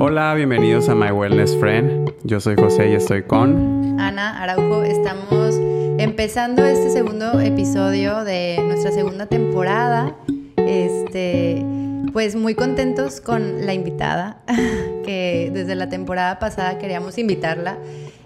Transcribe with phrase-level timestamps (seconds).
[0.00, 2.12] Hola, bienvenidos a My Wellness Friend.
[2.22, 4.84] Yo soy José y estoy con Ana Araujo.
[4.84, 5.56] Estamos
[5.98, 10.14] empezando este segundo episodio de nuestra segunda temporada.
[10.56, 11.64] Este,
[12.12, 14.40] pues muy contentos con la invitada,
[15.04, 17.76] que desde la temporada pasada queríamos invitarla.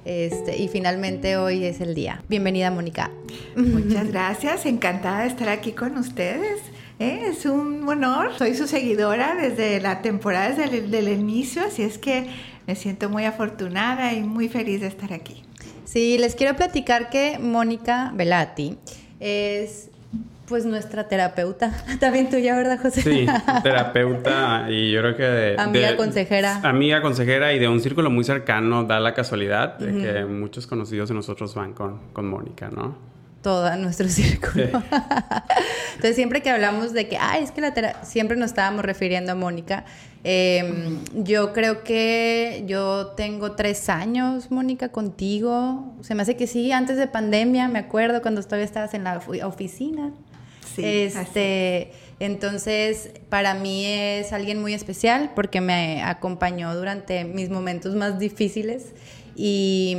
[0.05, 2.23] Este, y finalmente hoy es el día.
[2.29, 3.11] Bienvenida, Mónica.
[3.57, 6.61] Muchas gracias, encantada de estar aquí con ustedes.
[7.03, 7.27] ¿Eh?
[7.29, 11.99] Es un honor, soy su seguidora desde la temporada, desde el del inicio, así es
[11.99, 12.27] que
[12.67, 15.43] me siento muy afortunada y muy feliz de estar aquí.
[15.85, 18.79] Sí, les quiero platicar que Mónica Velati
[19.21, 19.91] es
[20.47, 23.03] pues nuestra terapeuta, también tuya, ¿verdad, José?
[23.03, 23.27] Sí,
[23.63, 25.23] terapeuta y yo creo que...
[25.23, 26.61] De, amiga consejera.
[26.63, 31.09] Amiga consejera y de un círculo muy cercano, da la casualidad de que muchos conocidos
[31.09, 33.12] de nosotros van con, con Mónica, ¿no?
[33.43, 34.65] Todo nuestro círculo.
[34.65, 39.33] Entonces, siempre que hablamos de que, ay, es que la terapia, siempre nos estábamos refiriendo
[39.33, 39.85] a Mónica.
[40.25, 45.97] Em, yo creo que yo tengo tres años, Mónica, contigo.
[46.01, 49.21] Se me hace que sí, antes de pandemia, me acuerdo cuando todavía estabas en la
[49.45, 50.13] oficina.
[50.75, 50.83] Sí.
[50.85, 58.19] Este, entonces, para mí es alguien muy especial porque me acompañó durante mis momentos más
[58.19, 58.93] difíciles
[59.35, 59.97] y,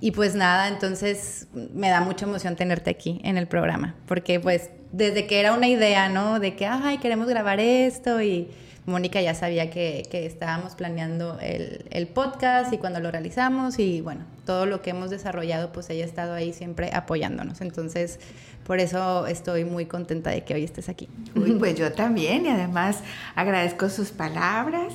[0.00, 4.70] y, pues nada, entonces me da mucha emoción tenerte aquí en el programa, porque pues
[4.92, 6.40] desde que era una idea, ¿no?
[6.40, 8.48] De que, ay, queremos grabar esto y
[8.86, 14.00] Mónica ya sabía que, que estábamos planeando el, el, podcast y cuando lo realizamos y
[14.00, 17.60] bueno, todo lo que hemos desarrollado, pues ella ha estado ahí siempre apoyándonos.
[17.60, 18.18] Entonces,
[18.66, 21.08] por eso estoy muy contenta de que hoy estés aquí.
[21.34, 23.00] Uy, pues yo también y además
[23.34, 24.94] agradezco sus palabras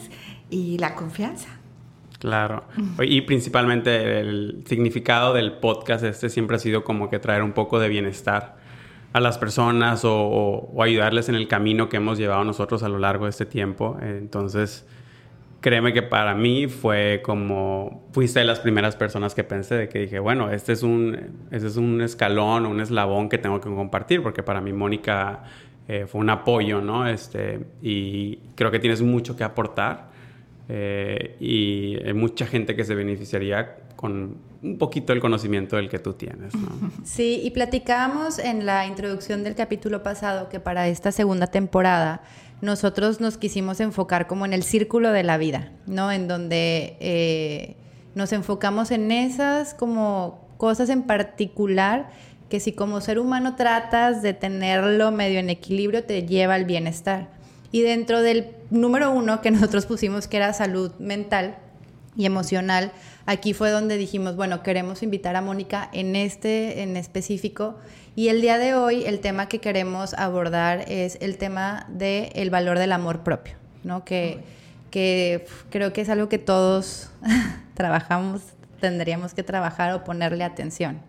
[0.50, 1.50] y la confianza.
[2.24, 2.64] Claro.
[3.02, 7.82] Y principalmente el significado del podcast este siempre ha sido como que traer un poco
[7.82, 8.56] de bienestar
[9.12, 13.26] a las personas o, ayudarles en el camino que hemos llevado nosotros a lo largo
[13.26, 13.98] de este tiempo.
[14.02, 14.88] Entonces,
[15.60, 20.00] créeme que para mí fue como, fuiste de las primeras personas que pensé de que
[20.00, 24.24] dije, bueno, este es un, este es un escalón, un eslabón que tengo que compartir,
[24.24, 25.44] porque para mí Mónica
[25.90, 27.06] eh, fue un apoyo, ¿no?
[27.06, 30.13] Este, y creo que tienes mucho que aportar.
[30.70, 36.00] Eh, y hay mucha gente que se beneficiaría con un poquito el conocimiento del que
[36.00, 36.54] tú tienes.
[37.04, 42.22] Sí, y platicábamos en la introducción del capítulo pasado que para esta segunda temporada
[42.62, 46.12] nosotros nos quisimos enfocar como en el círculo de la vida, ¿no?
[46.12, 47.76] En donde eh,
[48.16, 52.10] nos enfocamos en esas como cosas en particular
[52.50, 57.30] que si como ser humano tratas de tenerlo medio en equilibrio te lleva al bienestar.
[57.72, 61.58] Y dentro del número uno que nosotros pusimos, que era salud mental
[62.16, 62.92] y emocional,
[63.26, 67.76] aquí fue donde dijimos, bueno, queremos invitar a Mónica en este en específico.
[68.16, 72.50] Y el día de hoy el tema que queremos abordar es el tema del el
[72.52, 74.06] valor del amor propio, ¿no?
[74.06, 74.42] Que,
[74.92, 77.10] que creo que es algo que todos
[77.74, 78.42] trabajamos,
[78.80, 81.00] tendríamos que trabajar o ponerle atención.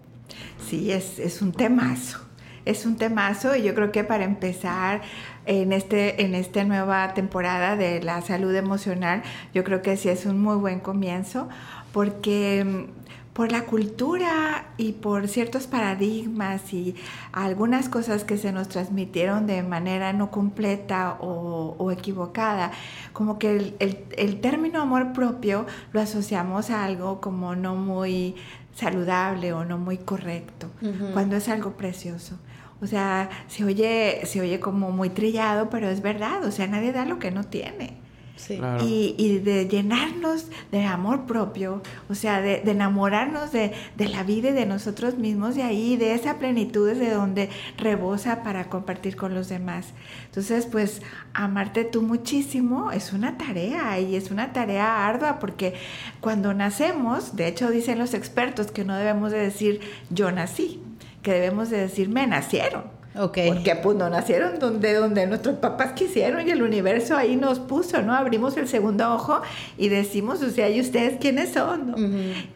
[0.67, 2.25] Sí, es, es un temazo
[2.65, 5.03] es un temazo y yo creo que para empezar
[5.47, 9.23] en, este, en esta nueva temporada de la salud emocional,
[9.53, 11.49] yo creo que sí es un muy buen comienzo
[11.93, 16.95] porque mm, por la cultura y por ciertos paradigmas y
[17.33, 22.71] algunas cosas que se nos transmitieron de manera no completa o, equivocada,
[23.13, 28.37] como que el, término amor propio lo asociamos a algo como no muy
[28.75, 30.69] saludable o no muy correcto,
[31.13, 32.39] cuando es algo precioso.
[32.81, 36.45] O sea, se oye, se oye como muy trillado, pero es verdad.
[36.45, 38.05] O sea, nadie da lo que no tiene.
[38.37, 38.61] Sí.
[38.83, 44.51] Y, y, de llenarnos de amor propio, o sea, de, enamorarnos de, de, la vida
[44.51, 47.49] y de nosotros mismos, de ahí, de esa plenitud de donde
[47.79, 49.95] rebosa para compartir con los demás.
[50.27, 51.01] Entonces, pues,
[51.33, 55.75] amarte tú muchísimo es una tarea y es una tarea ardua porque
[56.21, 59.81] cuando nacemos, de hecho dicen los expertos que no debemos de decir
[60.11, 60.83] yo nací,
[61.25, 62.85] que debemos de decir, me nacieron.
[63.17, 63.53] Okay.
[63.53, 68.03] Porque pues no nacieron donde, donde nuestros papás quisieron y el universo ahí nos puso,
[68.03, 68.13] ¿no?
[68.13, 69.41] Abrimos el segundo ojo
[69.79, 71.93] y decimos, o sea, ¿y ustedes quiénes son?
[71.93, 71.97] ¿no?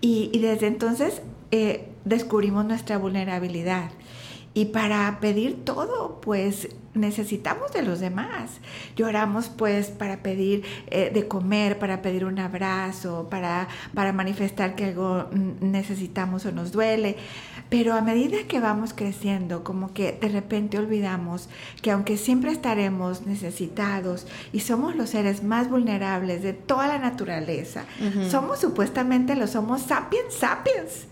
[0.00, 1.22] y, y, desde entonces
[1.52, 3.90] eh, descubrimos nuestra vulnerabilidad.
[4.52, 8.60] Y para pedir todo, pues necesitamos de los demás.
[8.96, 14.84] Lloramos pues para pedir eh, de comer, para pedir un abrazo, para, para manifestar que
[14.84, 15.26] algo
[15.60, 17.16] necesitamos o nos duele
[17.68, 21.48] Pero a medida que vamos creciendo, como que de repente olvidamos
[21.82, 27.84] que aunque siempre estaremos necesitados y somos los seres más vulnerables de toda la naturaleza,
[28.30, 31.06] somos supuestamente los somos sapiens sapiens.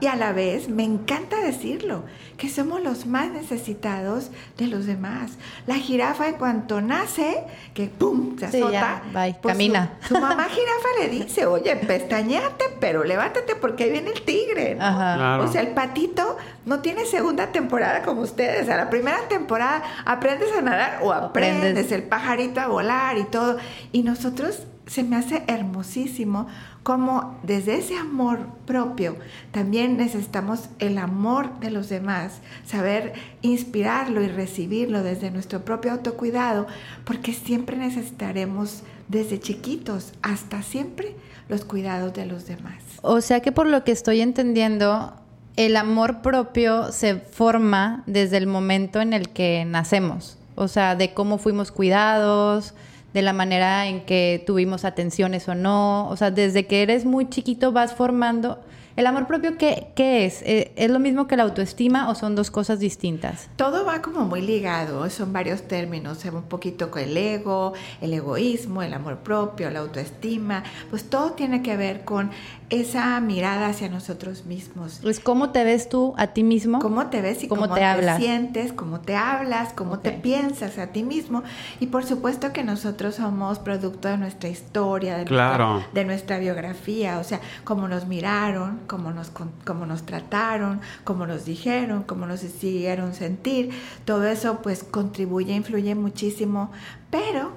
[0.00, 2.04] Y a la vez, me encanta decirlo,
[2.36, 5.31] que somos los más necesitados de los demás.
[5.66, 7.44] La jirafa en cuanto nace,
[7.74, 9.94] que pum, se azota, pues camina.
[10.06, 14.74] Su, mamá jirafa le dice, oye, pestañate, pero levántate porque ahí viene el tigre.
[14.74, 16.36] O sea, el patito
[16.66, 18.68] no tiene segunda temporada como ustedes.
[18.68, 23.58] A la primera temporada aprendes a nadar o aprendes el pajarito a volar y todo.
[23.92, 26.48] Y nosotros se me hace hermosísimo
[26.82, 29.16] como desde ese amor propio
[29.52, 36.66] también necesitamos el amor de los demás, saber inspirarlo y recibirlo desde nuestro propio autocuidado,
[37.04, 41.14] porque siempre necesitaremos desde chiquitos hasta siempre
[41.48, 42.82] los cuidados de los demás.
[43.02, 45.12] O sea que por lo que estoy entendiendo,
[45.56, 51.14] el amor propio se forma desde el momento en el que nacemos, o sea, de
[51.14, 52.74] cómo fuimos cuidados,
[53.12, 56.08] de la manera en que tuvimos atenciones o no.
[56.08, 58.58] O sea, desde que eres muy chiquito vas formando
[58.94, 60.42] ¿El amor propio qué, qué es?
[60.42, 63.48] Eh, ¿Es lo mismo que la autoestima o son dos cosas distintas?
[63.56, 67.72] Todo va como muy ligado, son varios términos, un poquito con el ego,
[68.02, 72.30] el egoísmo, el amor propio, la autoestima, pues todo tiene que ver con
[72.72, 75.00] esa mirada hacia nosotros mismos.
[75.02, 76.78] Pues cómo te ves tú a ti mismo.
[76.78, 78.16] Cómo te ves y cómo, te, hablas?
[78.16, 81.42] sientes, cómo te hablas, cómo te piensas a ti mismo.
[81.80, 87.18] Y por supuesto que nosotros somos producto de nuestra historia, de, nuestra, de nuestra biografía,
[87.18, 89.30] o sea, cómo nos miraron, cómo nos,
[89.66, 93.68] cómo nos trataron, cómo nos dijeron, cómo nos hicieron sentir.
[94.06, 96.70] Todo eso pues contribuye, influye muchísimo.
[97.10, 97.52] Pero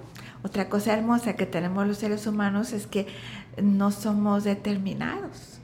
[0.45, 3.07] otra cosa hermosa que tenemos los seres humanos es que
[3.62, 5.56] no somos determinados.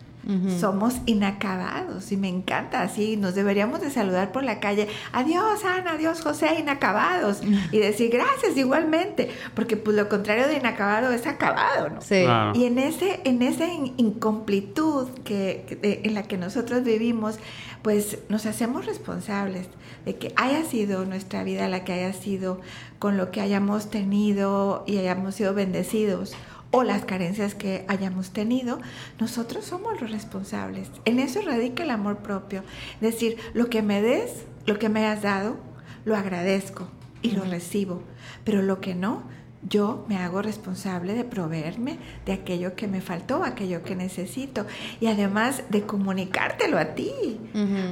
[0.59, 3.17] Somos inacabados y me encanta así.
[3.17, 4.87] Nos deberíamos de saludar por la calle.
[5.13, 7.41] Adiós, Ana, adiós, José, inacabados.
[7.71, 12.01] Y decir gracias igualmente, porque pues lo contrario de inacabado es acabado, ¿no?
[12.01, 12.23] Sí.
[12.53, 17.39] Y en ese, en esa incompletud que, en la que nosotros vivimos,
[17.81, 19.67] pues nos hacemos responsables
[20.05, 22.61] de que haya sido nuestra vida la que haya sido,
[22.99, 26.35] con lo que hayamos tenido y hayamos sido bendecidos
[26.71, 28.79] o las carencias que hayamos tenido,
[29.19, 30.89] nosotros somos los responsables.
[31.05, 32.63] En eso radica el amor propio.
[32.95, 35.57] Es decir, lo que me des, lo que me has dado,
[36.05, 36.87] lo agradezco
[37.21, 38.01] y lo recibo,
[38.43, 39.23] pero lo que no,
[39.67, 44.65] yo me hago responsable de proveerme de aquello que me faltó, aquello que necesito
[44.99, 47.39] y además de comunicártelo a ti,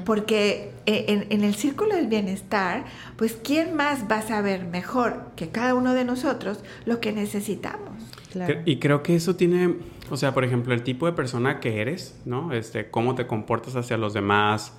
[0.03, 2.85] porque eh, en, en, el círculo del bienestar,
[3.17, 7.98] pues ¿quién más va a saber mejor que cada uno de nosotros lo que necesitamos?
[8.65, 9.75] Y creo que eso tiene,
[10.09, 12.53] o sea, por ejemplo, el tipo de persona que eres, ¿no?
[12.53, 14.73] Este, cómo te comportas hacia los demás,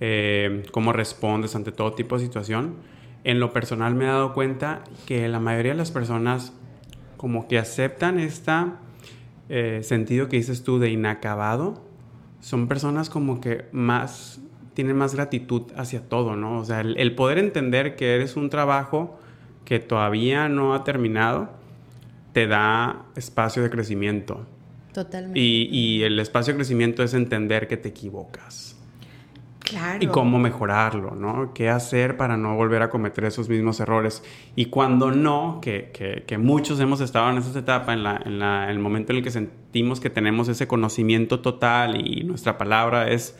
[0.00, 2.76] eh, cómo respondes ante todo tipo de situación.
[3.24, 6.52] En lo personal me he dado cuenta que la mayoría de las personas
[7.16, 8.52] como que aceptan este
[9.82, 11.82] sentido que dices tú de inacabado,
[12.40, 14.40] son personas como que más,
[14.74, 16.60] tienen más gratitud hacia todo, ¿no?
[16.60, 19.18] O sea, el poder entender que eres un trabajo
[19.64, 21.50] que todavía no ha terminado,
[22.36, 24.44] te da espacio de crecimiento.
[24.92, 25.40] Totalmente.
[25.40, 28.76] Y, el espacio de crecimiento es entender que te equivocas.
[29.60, 30.04] Claro.
[30.04, 31.54] Y cómo mejorarlo, ¿no?
[31.54, 34.22] ¿Qué hacer para no volver a cometer esos mismos errores?
[34.54, 35.92] Y cuando no, que,
[36.26, 39.24] que, muchos hemos estado en esa etapa, en, la, en, la, el momento en el
[39.24, 43.34] que sentimos que tenemos ese conocimiento total y nuestra palabra es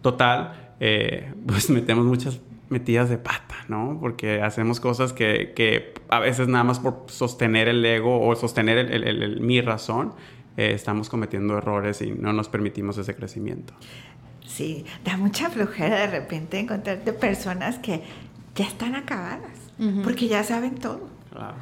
[0.00, 2.40] total, eh, pues metemos muchas
[2.72, 3.98] metidas de pata, ¿no?
[4.00, 8.78] Porque hacemos cosas que, que a veces nada más por sostener el ego o sostener
[8.78, 10.14] el, el, mi razón,
[10.56, 13.74] eh, estamos cometiendo errores y no nos permitimos ese crecimiento.
[14.46, 18.02] Sí, da mucha flojera de repente encontrarte personas que
[18.54, 19.58] ya están acabadas,
[20.04, 21.08] porque ya saben todo.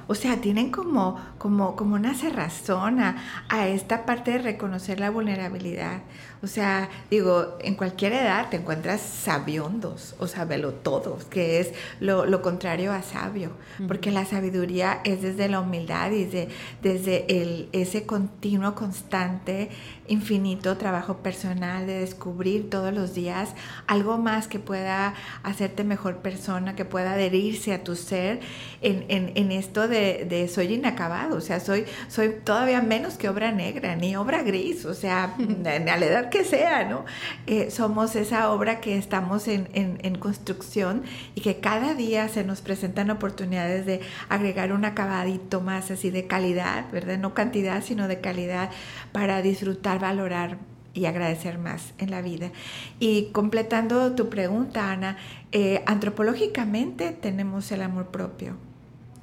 [0.08, 3.16] O sea, tienen como, como, como una cerrazón a,
[3.48, 6.02] a, esta parte de reconocer la vulnerabilidad.
[6.42, 10.26] O sea, digo, en cualquier edad te encuentras sabiondos o
[10.72, 13.50] todos, que es lo, contrario a sabio,
[13.86, 16.48] porque la sabiduría es desde la humildad y desde,
[16.82, 19.68] desde el, ese continuo, constante,
[20.08, 23.50] infinito trabajo personal de descubrir todos los días
[23.86, 28.40] algo más que pueda hacerte mejor persona, que pueda adherirse a tu ser
[28.80, 33.28] en, en, en esto de, de, soy inacabado, o sea, soy, soy todavía menos que
[33.28, 37.04] obra negra, ni obra gris, o sea, a la edad que sea, ¿no?
[37.46, 41.02] Eh, somos esa obra que estamos en, en, construcción
[41.34, 46.26] y que cada día se nos presentan oportunidades de agregar un acabadito más así de
[46.26, 47.18] calidad, ¿verdad?
[47.18, 48.70] No cantidad, sino de calidad
[49.12, 50.58] para disfrutar, valorar
[50.94, 52.50] y agradecer más en la vida.
[52.98, 55.16] Y completando tu pregunta, Ana,
[55.52, 58.69] eh, antropológicamente tenemos el amor propio.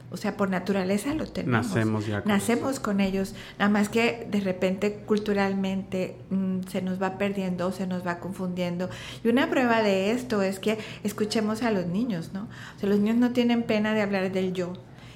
[0.10, 1.68] O sea, por naturaleza lo tenemos.
[1.68, 3.36] Nacemos ya con Nacemos con ellos.
[3.60, 8.90] Nada más que de repente culturalmente mm, se nos va perdiendo, se nos va confundiendo.
[9.24, 12.48] Y una prueba de esto es que escuchemos a los niños, ¿no?
[12.76, 14.74] O sea, los niños no tienen pena de hablar del yo.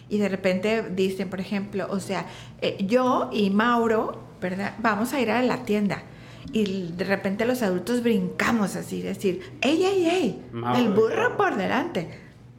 [0.10, 2.26] Y de repente dicen, por ejemplo, o sea,
[2.62, 4.76] eh, yo y Mauro, ¿verdad?
[4.80, 6.04] Vamos a ir a la tienda
[6.52, 10.46] y de repente los adultos brincamos así, decir, ¡ey, ey, ey!
[10.76, 12.10] El burro por delante.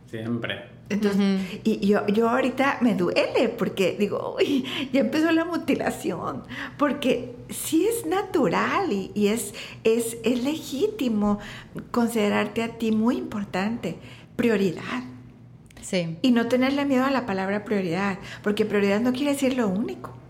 [0.07, 0.72] Siempre.
[0.93, 6.43] Entonces, y yo, yo ahorita me duele porque digo, uy, ya empezó la mutilación,
[6.79, 11.39] porque sí es natural y, y es, es, es legítimo
[11.91, 13.97] considerarte a ti muy importante,
[14.37, 15.05] prioridad.
[15.81, 16.17] Sí.
[16.23, 20.23] Y no tenerle miedo a la palabra prioridad, porque prioridad no quiere decir lo único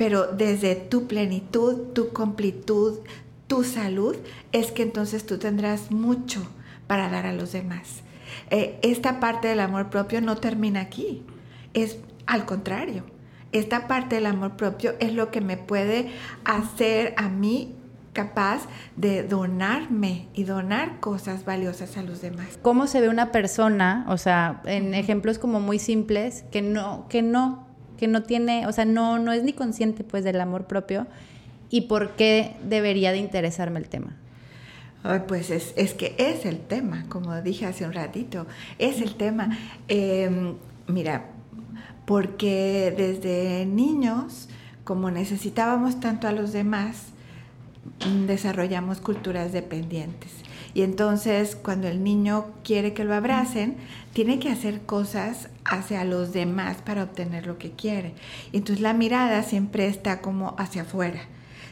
[0.00, 3.00] pero desde tu plenitud, tu completud,
[3.48, 4.16] tu salud,
[4.50, 6.40] es que entonces tú tendrás mucho
[6.86, 8.00] para dar a los demás.
[8.50, 11.22] Eh, esta parte del amor propio no termina aquí,
[11.74, 13.04] es al contrario.
[13.52, 16.10] Esta parte del amor propio es lo que me puede
[16.44, 17.74] hacer a mí
[18.12, 18.62] capaz
[18.96, 22.58] de donarme y donar cosas valiosas a los demás.
[22.62, 27.22] ¿Cómo se ve una persona, o sea, en ejemplos como muy simples, que no, que
[27.22, 27.70] no
[28.00, 31.06] que no tiene, o sea, no, no es ni consciente pues del amor propio
[31.68, 34.16] y por qué debería de interesarme el tema.
[35.26, 38.46] Pues es, es, que es el tema, como dije hace un ratito,
[38.78, 39.56] es el tema.
[39.88, 40.54] Em,
[40.86, 41.26] mira,
[42.06, 44.48] porque desde niños,
[44.84, 47.06] como necesitábamos tanto a los demás,
[48.26, 50.32] desarrollamos culturas dependientes.
[50.74, 53.76] Y entonces cuando el niño quiere que lo abracen,
[54.12, 58.14] tiene que hacer cosas hacia los demás para obtener lo que quiere.
[58.52, 61.20] Y entonces la mirada siempre está como hacia afuera.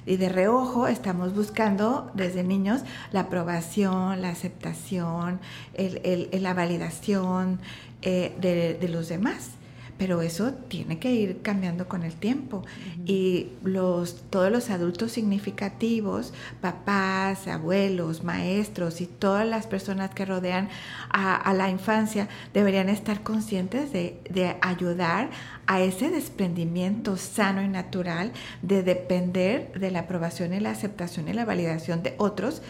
[0.08, 2.80] Y de reojo estamos buscando desde niños
[3.12, 5.38] la aprobación, la aceptación,
[5.76, 7.60] la validación
[8.00, 9.57] eh, de los demás
[9.98, 12.64] pero eso tiene que ir cambiando con el tiempo.
[13.04, 20.68] Y los, todos los adultos significativos, papás, abuelos, maestros y todas las personas que rodean
[21.10, 25.30] a, la infancia deberían estar conscientes de, de ayudar
[25.66, 31.32] a ese desprendimiento sano y natural de depender de la aprobación y la aceptación y
[31.32, 32.62] la validación de otros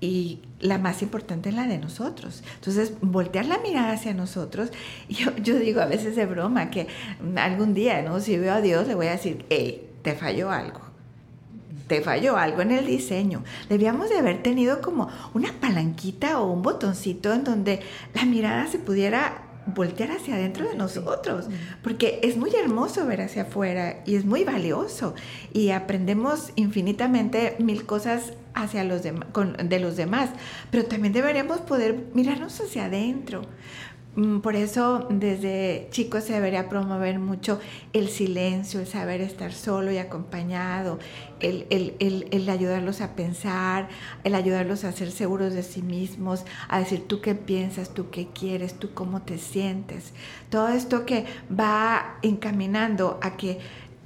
[0.00, 2.42] y la más importante es la de nosotros.
[2.54, 4.70] Entonces, voltear la mirada hacia nosotros,
[5.08, 6.88] yo, yo digo a veces de broma que
[7.36, 8.20] algún día, ¿no?
[8.20, 10.80] Si veo a Dios, le voy a decir, hey, te falló algo.
[11.88, 13.44] Te falló algo en el diseño.
[13.68, 17.80] Debíamos de haber tenido como una palanquita o un botoncito en donde
[18.12, 21.46] la mirada se pudiera voltear hacia adentro de nosotros,
[21.82, 25.14] porque es muy hermoso ver hacia afuera y es muy valioso
[25.52, 30.30] y aprendemos infinitamente mil cosas hacia los de los demás,
[30.70, 33.42] pero también deberíamos poder mirarnos hacia adentro.
[34.16, 37.60] Mm, por eso desde chicos se debería promover mucho
[37.92, 40.98] el silencio, el saber estar solo y acompañado,
[41.40, 43.88] el, el, ayudarlos a pensar,
[44.24, 48.28] el ayudarlos a ser seguros de sí mismos, a decir tú qué piensas, tú qué
[48.28, 50.14] quieres, tú cómo te sientes.
[50.48, 53.58] Todo esto que va encaminando a que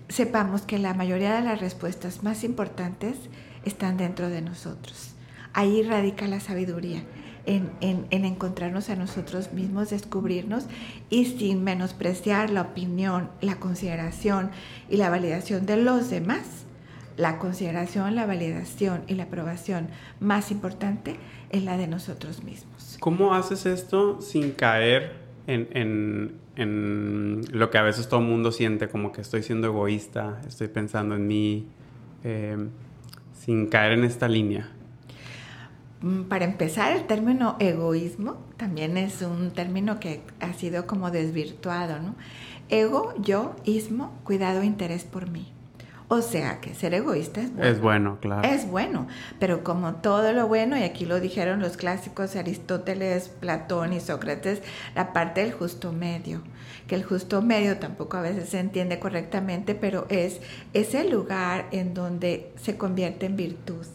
[0.08, 3.16] sepamos que la mayoría de las respuestas más importantes
[3.64, 5.14] están dentro de nosotros.
[5.52, 7.02] Ahí radica la sabiduría
[7.46, 10.66] en, encontrarnos a nosotros mismos, descubrirnos
[11.08, 14.50] y sin menospreciar la opinión, la consideración
[14.88, 16.66] y la validación de los demás.
[17.16, 19.88] La consideración, la validación y la aprobación
[20.20, 21.16] más importante
[21.50, 22.96] es la de nosotros mismos.
[23.00, 29.12] ¿Cómo haces esto sin caer en, lo que a veces todo el mundo siente, como
[29.12, 31.66] que estoy siendo egoísta, estoy pensando en mí,
[32.22, 32.56] eh,
[33.50, 34.68] sin caer en esta línea?
[36.02, 41.98] Mm, para empezar, el término egoísmo también es un término que ha sido como desvirtuado,
[41.98, 42.14] ¿no?
[42.68, 45.48] Ego, yo, ismo, cuidado, interés por mí.
[46.12, 47.70] O sea que ser egoísta es bueno.
[47.70, 48.48] Es bueno, claro.
[48.48, 49.06] Es bueno,
[49.38, 54.60] pero como todo lo bueno, y aquí lo dijeron los clásicos Aristóteles, Platón y Sócrates,
[54.96, 56.42] la parte del justo medio,
[56.88, 60.40] que el justo medio tampoco a veces se entiende correctamente, pero es
[60.72, 63.86] ese lugar en donde se convierte en virtud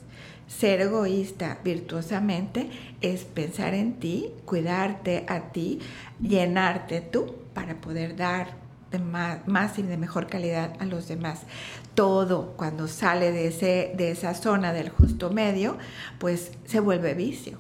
[0.48, 2.70] ser egoísta virtuosamente
[3.02, 5.80] es pensar en ti, cuidarte a ti,
[6.22, 11.42] llenarte tú para poder dar de más, y de mejor calidad a los demás.
[11.96, 15.78] Todo cuando sale de, ese, de esa zona del justo medio,
[16.20, 17.58] pues se vuelve vicio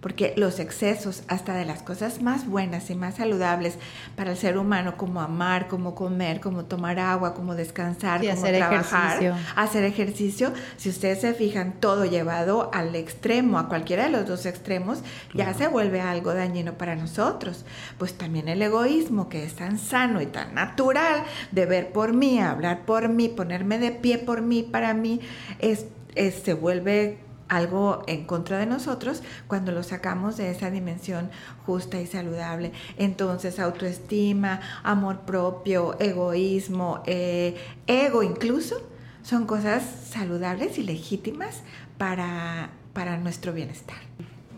[0.00, 3.74] porque los excesos, hasta de las cosas más buenas y más saludables
[4.14, 8.56] para el ser humano, como amar, como comer, como tomar agua, como descansar, como hacer
[8.56, 9.36] trabajar, ejercicio.
[9.56, 14.46] hacer ejercicio, si ustedes se fijan, todo llevado al extremo, a cualquiera de los dos
[14.46, 15.00] extremos,
[15.34, 17.64] ya se vuelve algo dañino para nosotros.
[17.98, 22.40] Pues también el egoísmo, que es tan sano y tan natural, de ver por mí,
[22.40, 25.20] hablar por mí, ponerme de pie por mí, para mí,
[25.58, 31.30] es, es se vuelve algo en contra de nosotros cuando lo sacamos de esa dimensión
[31.66, 32.72] justa y saludable.
[32.96, 38.88] Entonces, autoestima, amor propio, egoísmo, eh, ego incluso,
[39.22, 41.62] son cosas saludables y legítimas
[41.98, 43.98] para, para nuestro bienestar.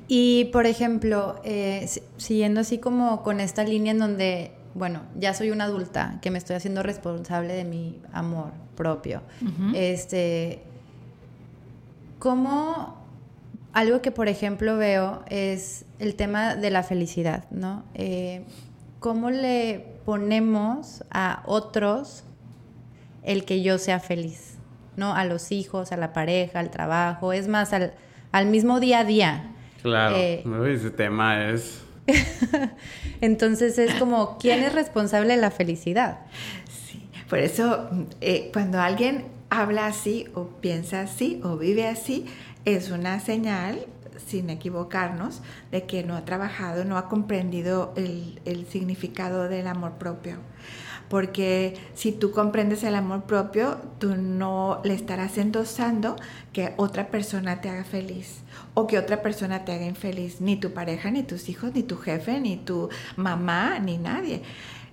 [0.06, 5.50] Y, por ejemplo, eh, siguiendo así como con esta línea en donde, bueno, ya soy
[5.50, 9.22] una adulta, que me estoy haciendo responsable de mi amor propio,
[9.72, 10.64] este
[12.20, 13.00] ¿Cómo
[13.72, 17.84] algo que, por ejemplo, veo es el tema de la felicidad, ¿no?
[17.94, 18.44] Eh,
[18.98, 22.24] ¿Cómo le ponemos a otros
[23.22, 24.58] el que yo sea feliz?
[24.96, 25.14] ¿No?
[25.14, 27.94] A los hijos, a la pareja, al trabajo, es más, al,
[28.32, 29.52] al mismo día a día.
[29.80, 31.82] Claro, eh, ese tema es...
[33.22, 36.18] Entonces es como, ¿quién es responsable de la felicidad?
[36.68, 37.88] Sí, por eso
[38.20, 42.24] eh, cuando alguien habla así o piensa así o vive así,
[42.64, 43.86] es una señal,
[44.26, 45.42] sin equivocarnos,
[45.72, 50.36] de que no ha trabajado, no ha comprendido el, significado del amor propio.
[51.08, 56.14] Porque si tú comprendes el amor propio, tú no le estarás endosando
[56.52, 58.42] que otra persona te haga feliz
[58.74, 61.96] o que otra persona te haga infeliz, ni tu pareja, ni tus hijos, ni tu
[61.96, 64.42] jefe, ni tu mamá, ni nadie.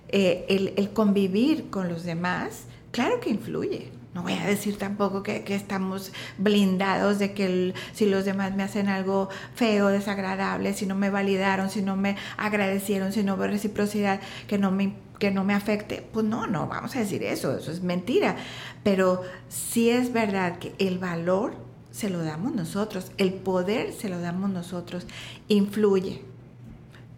[0.08, 5.22] Eh, el, el convivir con los demás, claro que influye no voy a decir tampoco
[5.22, 10.96] que, estamos blindados de que si los demás me hacen algo feo, desagradable, si no
[10.96, 15.44] me validaron, si no me agradecieron, si no hubo reciprocidad, que no me que no
[15.44, 18.34] me afecte, pues no, no, vamos a decir eso, eso es mentira.
[18.82, 21.54] Pero sí es verdad que el valor
[21.92, 25.06] se lo damos nosotros, el poder se lo damos nosotros,
[25.46, 26.22] influye,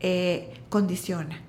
[0.01, 1.41] eh, condiciona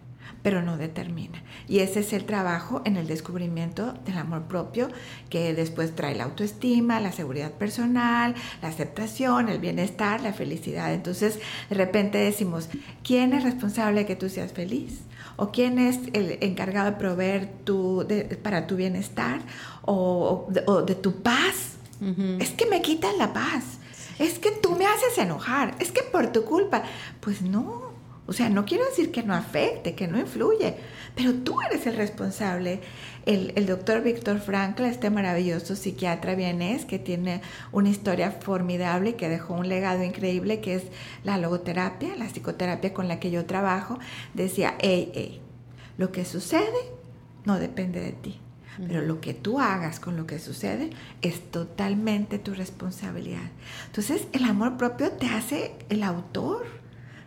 [0.43, 1.43] pero no determina.
[1.67, 4.89] Y ese es el trabajo en el descubrimiento del amor propio
[5.29, 10.93] que después trae la autoestima, la seguridad personal, la aceptación, el bienestar, la felicidad.
[10.93, 12.69] Entonces, de repente decimos,
[13.03, 15.01] ¿quién es responsable de que tú seas feliz?
[15.37, 18.05] ¿O quién es el encargado de proveer tu,
[18.43, 19.41] para tu bienestar?
[19.83, 21.77] ¿O, de, tu paz?
[22.39, 23.63] Es que me quitan la paz.
[24.19, 25.75] Es que tú me haces enojar.
[25.79, 26.83] Es que por tu culpa.
[27.19, 27.90] Pues no,
[28.31, 30.77] o sea, no quiero decir que no afecte, que no influye,
[31.15, 32.79] pero tú eres el responsable.
[33.25, 37.41] El, doctor Víctor Frankl, este maravilloso psiquiatra vienés que tiene
[37.73, 40.83] una historia formidable y que dejó un legado increíble que es
[41.25, 43.99] la logoterapia, la psicoterapia con la que yo trabajo,
[44.33, 45.41] decía, hey, hey,
[45.97, 46.69] lo que sucede
[47.43, 48.39] no depende de ti.
[48.77, 50.91] Pero lo que tú hagas con lo que sucede
[51.21, 53.51] es totalmente tu responsabilidad.
[53.87, 56.80] Entonces, el amor propio te hace el autor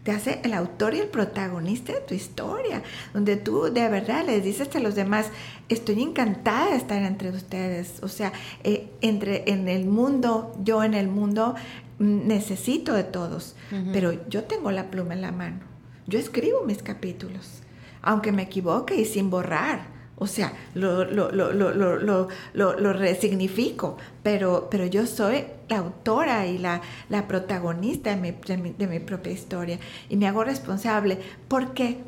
[0.04, 2.82] te hace el autor y el protagonista de tu historia,
[3.14, 5.30] donde tú de verdad les dices a los demás,
[5.70, 10.92] estoy encantada de estar entre ustedes, o sea, eh, entre, en el mundo, yo en
[10.92, 11.54] el mundo
[11.98, 13.56] mm, necesito de todos,
[13.92, 15.60] pero yo tengo la pluma en la mano,
[16.06, 17.62] yo escribo mis capítulos,
[18.02, 24.87] aunque me equivoque y sin borrar, o sea, lo, lo, lo, lo, resignifico, pero, pero
[24.87, 30.16] yo soy la autora y la, la protagonista de mi, de, mi, propia historia y
[30.16, 31.18] me hago responsable.
[31.48, 31.98] ¿Por qué?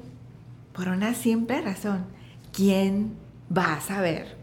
[0.72, 2.04] Por una simple razón.
[2.52, 3.14] ¿Quién
[3.54, 4.36] va a saber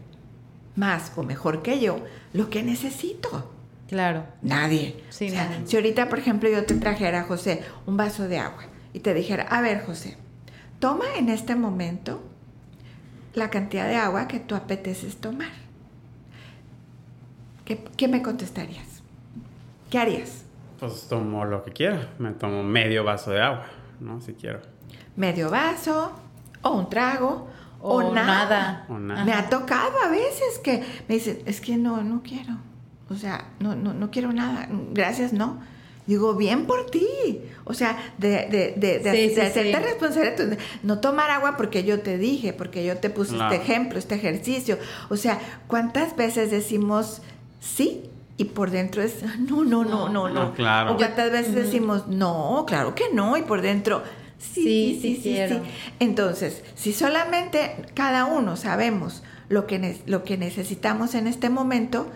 [0.76, 2.00] más o mejor que yo
[2.34, 3.50] lo que necesito?
[3.88, 4.24] Claro.
[4.42, 5.02] Nadie.
[5.08, 5.32] Sí,
[5.64, 9.44] Si ahorita, por ejemplo, yo te trajera, José, un vaso de agua y te dijera,
[9.44, 10.16] a ver, José,
[10.80, 12.22] toma en este momento
[13.34, 15.50] la cantidad de agua que tú apeteces tomar.
[17.64, 19.02] ¿Qué, me contestarías?
[19.90, 20.44] ¿Qué harías?
[20.78, 22.10] Pues tomo lo que quiera.
[22.18, 23.66] Me tomo medio vaso de agua,
[24.00, 24.20] ¿no?
[24.20, 24.60] Si quiero.
[25.16, 26.12] Medio vaso,
[26.62, 27.48] o un trago,
[27.80, 28.86] o, nada.
[28.88, 32.54] Me ha tocado a veces que me dicen, es que no, no quiero.
[33.08, 34.68] O sea, no, no, no quiero nada.
[34.92, 35.60] Gracias, no.
[36.06, 37.40] Digo, bien por ti.
[37.64, 42.52] O sea, de, de, de, de, hacerte responsable, no tomar agua porque yo te dije,
[42.52, 44.78] porque yo te puse este ejemplo, este ejercicio.
[45.08, 47.22] O sea, ¿cuántas veces decimos
[47.60, 48.02] sí
[48.36, 50.52] y por dentro es no, no, no, no, no?
[50.52, 50.92] claro.
[50.92, 54.02] O cuántas veces decimos no, claro que no, y por dentro
[54.38, 55.60] sí, sí, sí, sí.
[56.00, 62.08] Entonces, si solamente cada uno sabemos lo que, lo que necesitamos en este momento,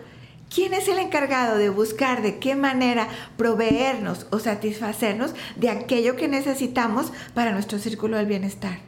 [0.53, 3.07] ¿Quién es el encargado de buscar de qué manera
[3.37, 8.79] proveernos o satisfacernos de aquello que necesitamos para nuestro círculo del bienestar?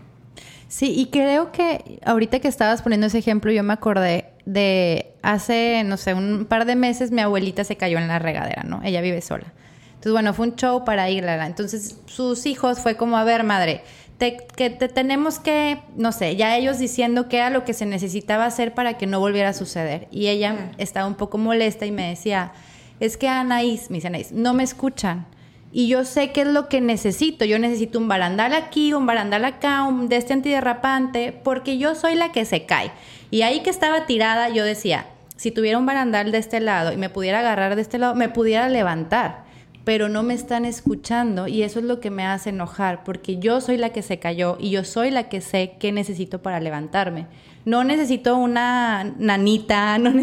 [0.67, 5.83] Sí, y creo que ahorita que estabas poniendo ese ejemplo, yo me acordé de hace,
[5.85, 8.81] no sé, un par de meses mi abuelita se cayó en la regadera, ¿no?
[8.83, 9.53] Ella vive sola.
[9.89, 11.45] Entonces, bueno, fue un show para irla.
[11.45, 13.83] Entonces, sus hijos fue como, a ver, madre,
[14.29, 18.45] que te tenemos que, no sé, ya ellos diciendo qué era lo que se necesitaba
[18.45, 20.07] hacer para que no volviera a suceder.
[20.11, 22.51] Y ella estaba un poco molesta y me decía,
[22.99, 25.25] es que Anaís, me dice Anaís, no me escuchan.
[25.73, 27.45] Y yo sé qué es lo que necesito.
[27.45, 32.15] Yo necesito un barandal aquí, un barandal acá, un de este antiderrapante, porque yo soy
[32.15, 32.91] la que se cae.
[33.31, 36.97] Y ahí que estaba tirada, yo decía, si tuviera un barandal de este lado y
[36.97, 39.49] me pudiera agarrar de este lado, me pudiera levantar
[39.91, 43.59] pero no me están escuchando y eso es lo que me hace enojar, porque yo
[43.59, 47.27] soy la que se cayó y yo soy la que sé qué necesito para levantarme.
[47.65, 50.13] No necesito una nanita, no,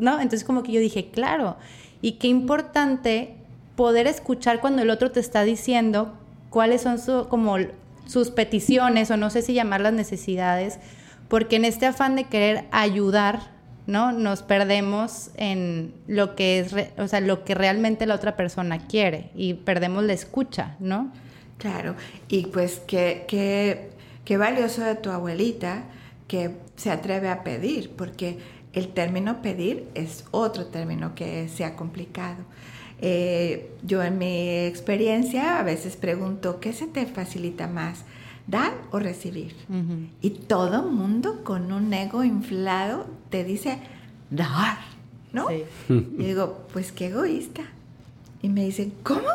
[0.00, 1.58] no, entonces como que yo dije, claro,
[2.00, 3.34] y qué importante
[3.76, 6.14] poder escuchar cuando el otro te está diciendo
[6.48, 6.96] cuáles son
[7.28, 7.58] como
[8.06, 10.78] sus peticiones o no sé si llamar las necesidades,
[11.28, 13.50] porque en este afán de querer ayudar,
[13.86, 14.12] ¿no?
[14.12, 19.30] Nos perdemos en lo que es, o sea, lo que realmente la otra persona quiere
[19.34, 21.12] y perdemos la escucha, ¿no?
[21.58, 21.94] Claro,
[22.28, 23.90] y pues qué, qué,
[24.24, 25.84] qué valioso de tu abuelita
[26.28, 28.38] que se atreve a pedir, porque
[28.72, 32.44] el término pedir es otro término que se ha complicado.
[33.00, 38.04] Eh, yo en mi experiencia a veces pregunto, ¿qué se te facilita más?
[38.46, 39.54] Dar o recibir.
[40.20, 43.78] Y todo mundo con un ego inflado te dice
[44.30, 44.78] dar,
[45.32, 45.50] ¿no?
[45.50, 47.62] Y digo, pues qué egoísta.
[48.42, 49.28] Y me dicen, ¿cómo?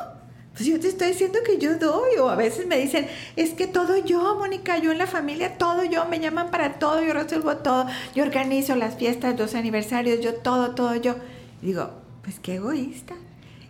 [0.54, 2.18] Pues yo te estoy diciendo que yo doy.
[2.20, 5.84] O a veces me dicen, es que todo yo, Mónica, yo en la familia, todo
[5.84, 10.36] yo, me llaman para todo, yo resuelvo todo, yo organizo las fiestas, los aniversarios, yo
[10.36, 11.16] todo, todo yo.
[11.62, 11.92] Y digo,
[12.24, 13.16] pues qué egoísta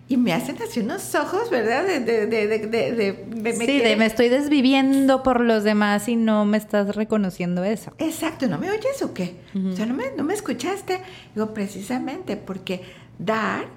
[0.09, 1.85] y me hacen así unos ojos, ¿verdad?
[1.85, 6.45] De, de, de, de me, sí, de me estoy desviviendo por los demás y no
[6.45, 7.93] me estás reconociendo eso.
[7.99, 9.35] Exacto, ¿no me oyes o qué?
[9.71, 10.99] O sea, ¿no me, no me escuchaste.
[11.35, 12.81] Digo, precisamente porque
[13.19, 13.67] dar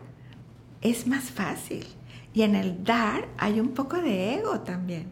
[0.81, 1.87] es más fácil.
[2.33, 5.09] Y en el dar hay un poco de ego también.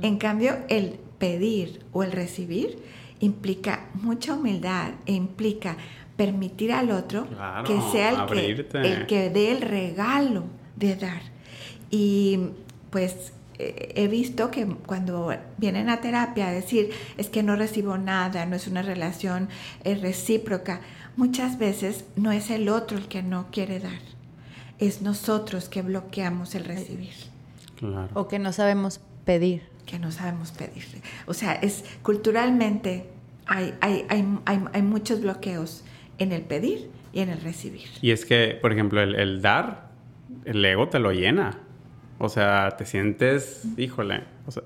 [0.00, 2.78] En cambio, el pedir o el recibir
[3.20, 5.76] implica mucha humildad e implica
[6.16, 7.26] permitir al otro
[7.66, 10.44] que sea el que, el que dé el regalo
[10.76, 11.22] de dar.
[11.90, 12.38] Y
[12.90, 17.98] pues eh, he visto que cuando vienen a terapia a decir es que no recibo
[17.98, 19.48] nada, no es una relación
[19.84, 20.80] recíproca,
[21.16, 24.00] muchas veces no es el otro el que no quiere dar,
[24.78, 27.12] es nosotros que bloqueamos el recibir.
[28.14, 29.62] O que no sabemos pedir.
[29.86, 30.84] Que no sabemos pedir.
[31.26, 33.06] O sea, es culturalmente
[33.46, 34.24] hay, hay, hay,
[34.72, 35.84] hay, muchos bloqueos
[36.18, 37.88] en el pedir y en el recibir.
[38.00, 39.90] Y es que, por ejemplo, el, el dar
[40.44, 41.58] el ego te lo llena.
[42.18, 44.62] O sea, te sientes, híjole, o sea,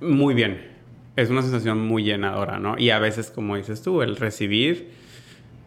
[0.00, 0.68] muy bien.
[1.16, 2.78] Es una sensación muy llenadora, ¿no?
[2.78, 4.90] Y a veces, como dices tú, el recibir,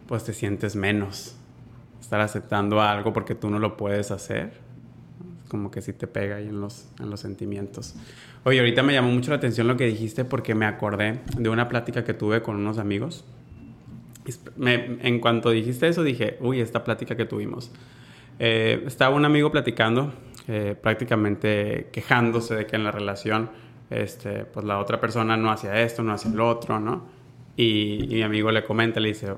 [0.06, 1.36] pues te sientes menos.
[2.00, 4.52] Estar aceptando algo porque tú no lo puedes hacer,
[5.48, 7.94] como que sí te pega ahí en los, en los sentimientos.
[8.44, 11.68] Oye, ahorita me llamó mucho la atención lo que dijiste porque me acordé de una
[11.68, 13.24] plática que tuve con unos amigos.
[14.58, 17.70] en cuanto dijiste eso, dije, uy, esta plática que tuvimos.
[18.38, 20.12] Eh, estaba un amigo platicando,
[20.48, 23.50] eh, prácticamente quejándose de que en la relación,
[23.90, 27.06] este, pues la otra persona no hacía esto, no hacía lo otro, ¿no?
[27.56, 29.34] Y, mi amigo le comenta, le dice,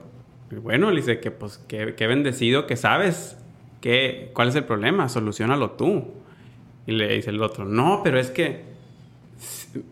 [0.63, 3.37] bueno, le dice que pues qué, bendecido que sabes
[3.81, 6.05] que, cuál es el problema, solucionalo tú.
[6.87, 8.63] Y le dice el otro, no, pero es que,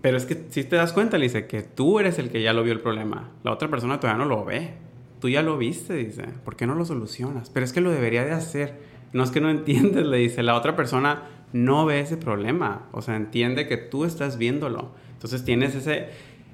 [0.01, 2.53] pero es que si te das cuenta, le dice que tú eres el que ya
[2.53, 4.75] lo vio el problema, la otra persona todavía no lo ve.
[5.21, 7.49] Tú ya lo viste, dice, ¿por qué no lo solucionas?
[7.49, 8.75] Pero es que lo debería de hacer
[9.15, 11.23] no es que no entiendes, le dice, la otra persona
[11.55, 14.91] no ve ese problema, o sea, entiende que tú estás viéndolo.
[15.13, 16.09] Entonces tienes ese,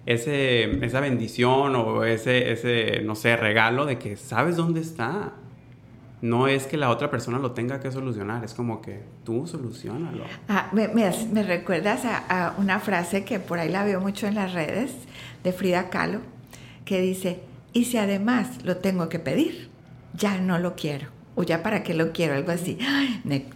[0.07, 5.33] ese, esa bendición o ese, ese, no sé, regalo de que sabes dónde está.
[6.21, 10.25] No es que la otra persona lo tenga que solucionar, es como que tú solucionalo.
[10.51, 12.19] Ah, me, me, recuerdas a,
[12.49, 14.93] a, una frase que por ahí la veo mucho en las redes
[15.43, 16.21] de Frida Kahlo,
[16.85, 17.41] que dice,
[17.73, 19.71] y si además lo tengo que pedir,
[20.13, 22.79] ya no lo quiero o ya para qué lo quiero, algo así.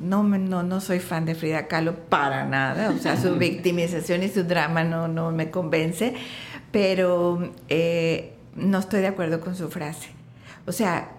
[0.00, 4.28] no, no, no soy fan de Frida Kahlo para nada, o sea, su victimización y
[4.28, 6.14] su drama no, no me convence,
[6.70, 10.08] pero eh, no estoy de acuerdo con su frase.
[10.66, 11.10] O sea,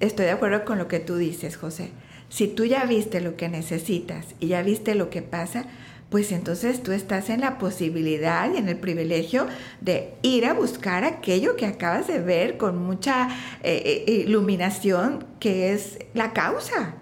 [0.00, 1.90] estoy de acuerdo con lo que tú dices, José.
[2.28, 5.66] Si tú ya viste lo que necesitas y ya viste lo que pasa,
[6.10, 9.46] pues entonces tú estás en la posibilidad y en el privilegio
[9.80, 13.28] de ir a buscar aquello que acabas de ver con mucha
[13.62, 16.94] eh, eh, iluminación, que es la causa.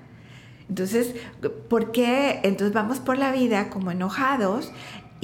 [0.69, 1.15] Entonces,
[1.69, 2.41] ¿por qué?
[2.45, 4.73] Entonces vamos por la vida como enojados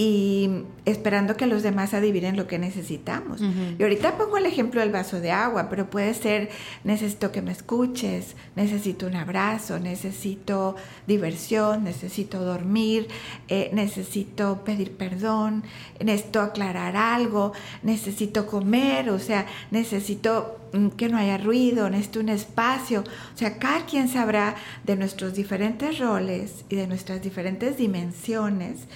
[0.00, 3.40] y esperando que los demás adivinen lo que necesitamos.
[3.76, 6.50] Y ahorita pongo el ejemplo del vaso de agua, pero puede ser
[6.84, 10.76] necesito que me escuches, necesito un abrazo, necesito
[11.08, 13.08] diversión, necesito dormir,
[13.48, 15.64] eh, necesito pedir perdón,
[15.98, 20.58] necesito aclarar algo, necesito comer, o sea, necesito
[20.96, 23.02] que no haya ruido, necesito un espacio.
[23.34, 28.88] O sea, cada quien sabrá de nuestros diferentes roles y de nuestras diferentes dimensiones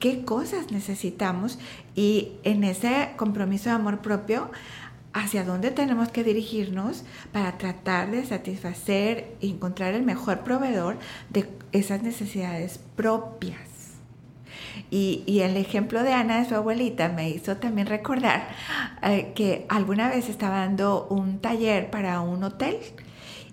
[0.00, 1.58] qué cosas necesitamos
[1.94, 4.50] y en ese compromiso de amor propio,
[5.12, 11.48] hacia dónde tenemos que dirigirnos para tratar de satisfacer y encontrar el mejor proveedor de
[11.72, 13.69] esas necesidades propias.
[14.90, 18.48] Y, el ejemplo de Ana, de su abuelita, me hizo también recordar
[19.02, 22.76] eh, que alguna vez estaba dando un taller para un hotel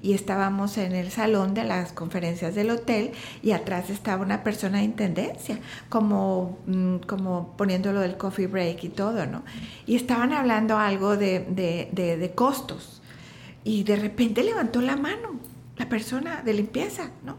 [0.01, 4.79] y estábamos en el salón de las conferencias del hotel y atrás estaba una persona
[4.79, 9.43] de intendencia, como, mm, como poniéndolo del coffee break y todo, ¿no?
[9.85, 13.01] Y estaban hablando algo de, de, de, costos
[13.63, 15.39] y de repente levantó la mano
[15.77, 17.37] la persona de limpieza, ¿no?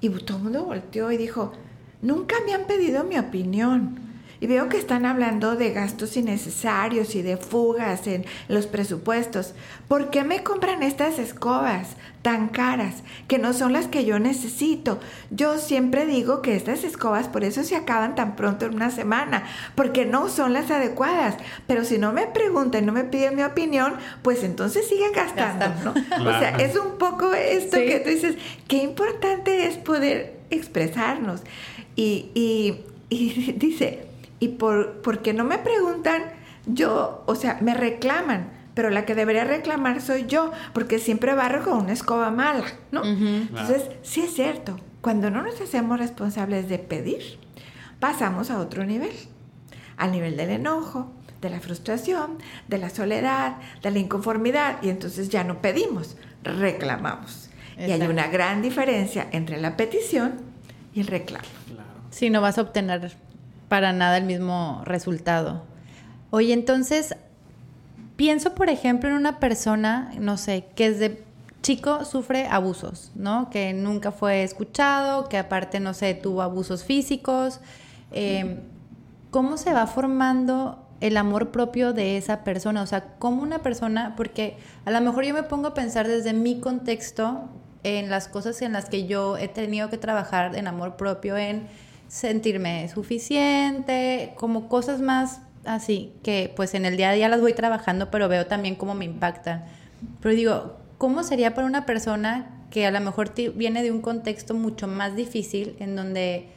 [0.00, 1.52] Y todo el mundo volteó y dijo,
[2.02, 4.06] nunca me han pedido mi opinión
[4.40, 9.54] y veo que están hablando de gastos innecesarios y de fugas en los presupuestos.
[9.88, 15.00] ¿Por qué me compran estas escobas tan caras que no son las que yo necesito?
[15.30, 19.44] Yo siempre digo que estas escobas por eso se acaban tan pronto en una semana,
[19.74, 21.36] porque no son las adecuadas.
[21.66, 25.66] Pero si no me preguntan, no me piden mi opinión, pues entonces siguen gastando.
[25.82, 25.90] ¿no?
[25.92, 28.36] O sea, es un poco esto que tú dices,
[28.68, 31.42] qué importante es poder expresarnos.
[31.96, 34.06] Y, y, y dice,
[34.38, 36.22] y por, porque no me preguntan,
[36.66, 41.64] yo, o sea, me reclaman, pero la que debería reclamar soy yo, porque siempre barro
[41.64, 43.04] con una escoba mala, ¿no?
[43.04, 47.38] Entonces, sí es cierto, cuando no nos hacemos responsables de pedir,
[48.00, 49.14] pasamos a otro nivel,
[49.96, 55.28] al nivel del enojo, de la frustración, de la soledad, de la inconformidad, y entonces
[55.28, 57.50] ya no pedimos, reclamamos.
[57.78, 60.40] Y hay una gran diferencia entre la petición
[60.92, 61.46] y el reclamo.
[62.16, 63.12] Si no vas a obtener
[63.68, 65.64] para nada el mismo resultado.
[66.30, 67.14] Oye, entonces,
[68.16, 71.22] pienso, por ejemplo, en una persona, no sé, que desde
[71.60, 73.50] chico sufre abusos, ¿no?
[73.50, 77.60] Que nunca fue escuchado, que aparte, no sé, tuvo abusos físicos.
[78.12, 78.60] Em,
[79.30, 82.80] ¿Cómo se va formando el amor propio de esa persona?
[82.80, 86.32] O sea, ¿cómo una persona, porque a lo mejor yo me pongo a pensar desde
[86.32, 87.50] mi contexto
[87.82, 91.68] en las cosas en las que yo he tenido que trabajar en amor propio, en
[92.08, 97.52] sentirme suficiente, como cosas más así, que pues en el día a día las voy
[97.52, 99.64] trabajando, pero veo también cómo me impactan.
[100.20, 104.54] Pero digo, ¿cómo sería para una persona que a lo mejor viene de un contexto
[104.54, 106.48] mucho más difícil, en donde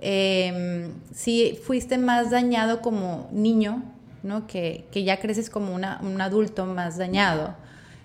[0.00, 3.82] em, si fuiste más dañado como niño,
[4.22, 4.46] ¿no?
[4.46, 7.54] que, ya creces como una, un adulto más dañado?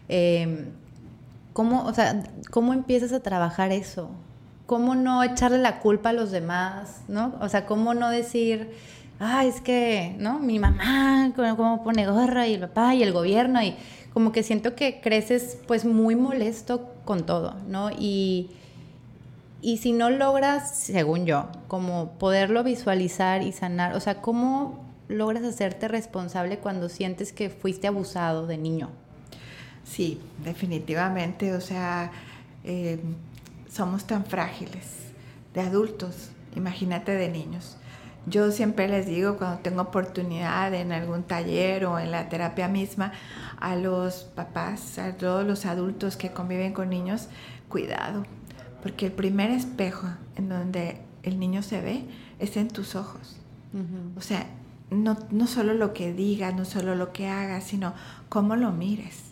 [0.09, 0.67] Eh,
[1.53, 4.09] ¿cómo, o sea, ¿Cómo empiezas a trabajar eso?
[4.71, 7.35] Cómo no echarle la culpa a los demás, ¿no?
[7.41, 8.71] O sea, cómo no decir,
[9.19, 10.39] ah, es que, ¿no?
[10.39, 13.75] Mi mamá, cómo pone gorra y el papá y el gobierno y
[14.13, 17.91] como que siento que creces pues muy molesto con todo, ¿no?
[17.91, 18.49] Y,
[19.61, 24.79] y si no logras, según yo, como poderlo visualizar y sanar, o sea, ¿cómo
[25.09, 28.89] logras hacerte responsable cuando sientes que fuiste abusado de niño?
[29.83, 32.13] Sí, definitivamente, o sea,
[32.63, 33.01] eh,
[33.71, 34.85] somos tan frágiles,
[35.53, 37.77] de adultos, imagínate de niños.
[38.27, 43.13] Yo siempre les digo cuando tengo oportunidad en algún taller o en la terapia misma
[43.59, 47.29] a los papás, a todos los adultos que conviven con niños,
[47.67, 48.25] cuidado,
[48.83, 52.05] porque el primer espejo en donde el niño se ve
[52.39, 53.37] es en tus ojos.
[54.17, 54.47] O sea,
[54.89, 57.93] no, no, solo lo que diga, no solo lo que haga, sino
[58.27, 59.31] cómo lo mires.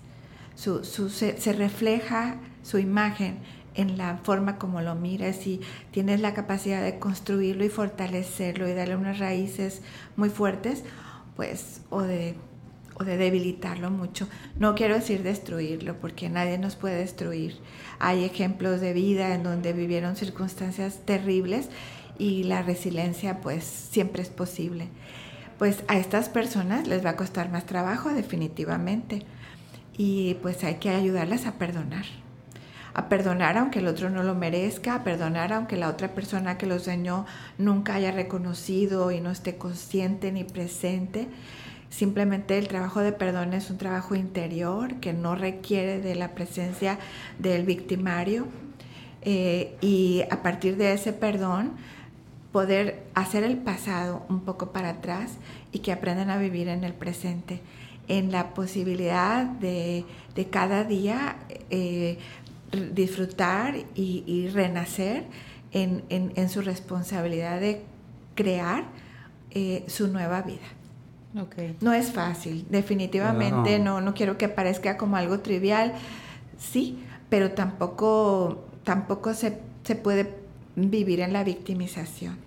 [0.55, 3.39] Su, su, se refleja su imagen
[3.79, 5.61] en la forma como lo miras y
[5.91, 9.81] tienes la capacidad de construirlo y fortalecerlo y darle unas raíces
[10.17, 10.83] muy fuertes,
[11.35, 12.35] pues, o de,
[12.95, 14.27] o de debilitarlo mucho.
[14.57, 17.59] No quiero decir destruirlo, porque nadie nos puede destruir.
[17.99, 21.69] Hay ejemplos de vida en donde vivieron circunstancias terribles
[22.17, 24.89] y la resiliencia, pues, siempre es posible.
[25.57, 29.23] Pues a estas personas les va a costar más trabajo, definitivamente.
[29.97, 32.05] Y pues hay que ayudarlas a perdonar
[32.93, 36.65] a perdonar aunque el otro no lo merezca, a perdonar aunque la otra persona que
[36.65, 37.25] los dañó
[37.57, 41.27] nunca haya reconocido y no esté consciente ni presente.
[41.89, 46.99] Simplemente el trabajo de perdón es un trabajo interior que no requiere de la presencia
[47.39, 48.47] del victimario.
[49.21, 51.73] Eh, y a partir de ese perdón,
[52.51, 55.33] poder hacer el pasado un poco para atrás
[55.71, 57.61] y que aprendan a vivir en el presente,
[58.07, 60.05] en la posibilidad de,
[60.51, 61.35] cada día
[61.69, 62.17] eh,
[62.71, 65.25] disfrutar y, renacer
[65.71, 67.83] en, su responsabilidad de
[68.35, 68.85] crear
[69.51, 70.67] eh, su nueva vida.
[71.81, 74.01] No es fácil, definitivamente no.
[74.01, 74.13] no.
[74.15, 75.93] quiero que parezca como algo trivial,
[76.57, 79.51] sí, pero tampoco, tampoco se,
[80.01, 80.33] puede
[80.75, 82.37] vivir en la victimización.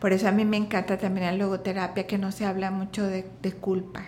[0.00, 3.52] Por eso a mí me encanta también la logoterapia que no se habla mucho de
[3.60, 4.02] culpa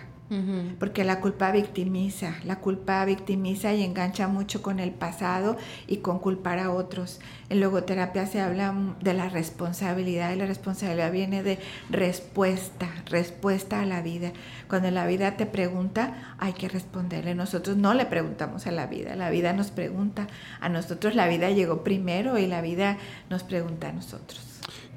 [0.79, 6.19] porque la culpa victimiza, la culpa victimiza y engancha mucho con el pasado y con
[6.19, 7.19] culpar a otros.
[7.49, 13.85] En logoterapia se habla de la responsabilidad y la responsabilidad viene de respuesta, respuesta a
[13.85, 14.31] la vida.
[14.67, 17.35] Cuando la vida te pregunta, hay que responderle.
[17.35, 20.27] Nosotros no le preguntamos a la vida, la vida nos pregunta
[20.59, 22.97] a nosotros, la vida llegó primero y la vida
[23.29, 24.53] nos pregunta a nosotros.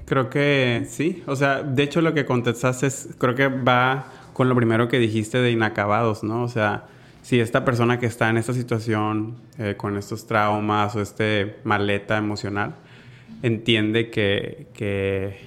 [0.06, 4.50] Creo que sí, o sea, de hecho lo que contestaste es, creo que va con
[4.50, 6.42] lo primero que dijiste de inacabados, ¿no?
[6.42, 6.84] O sea,
[7.22, 12.18] si esta persona que está en esta situación, eh, con estos traumas o este maleta
[12.18, 12.74] emocional,
[13.42, 15.38] entiende que, que,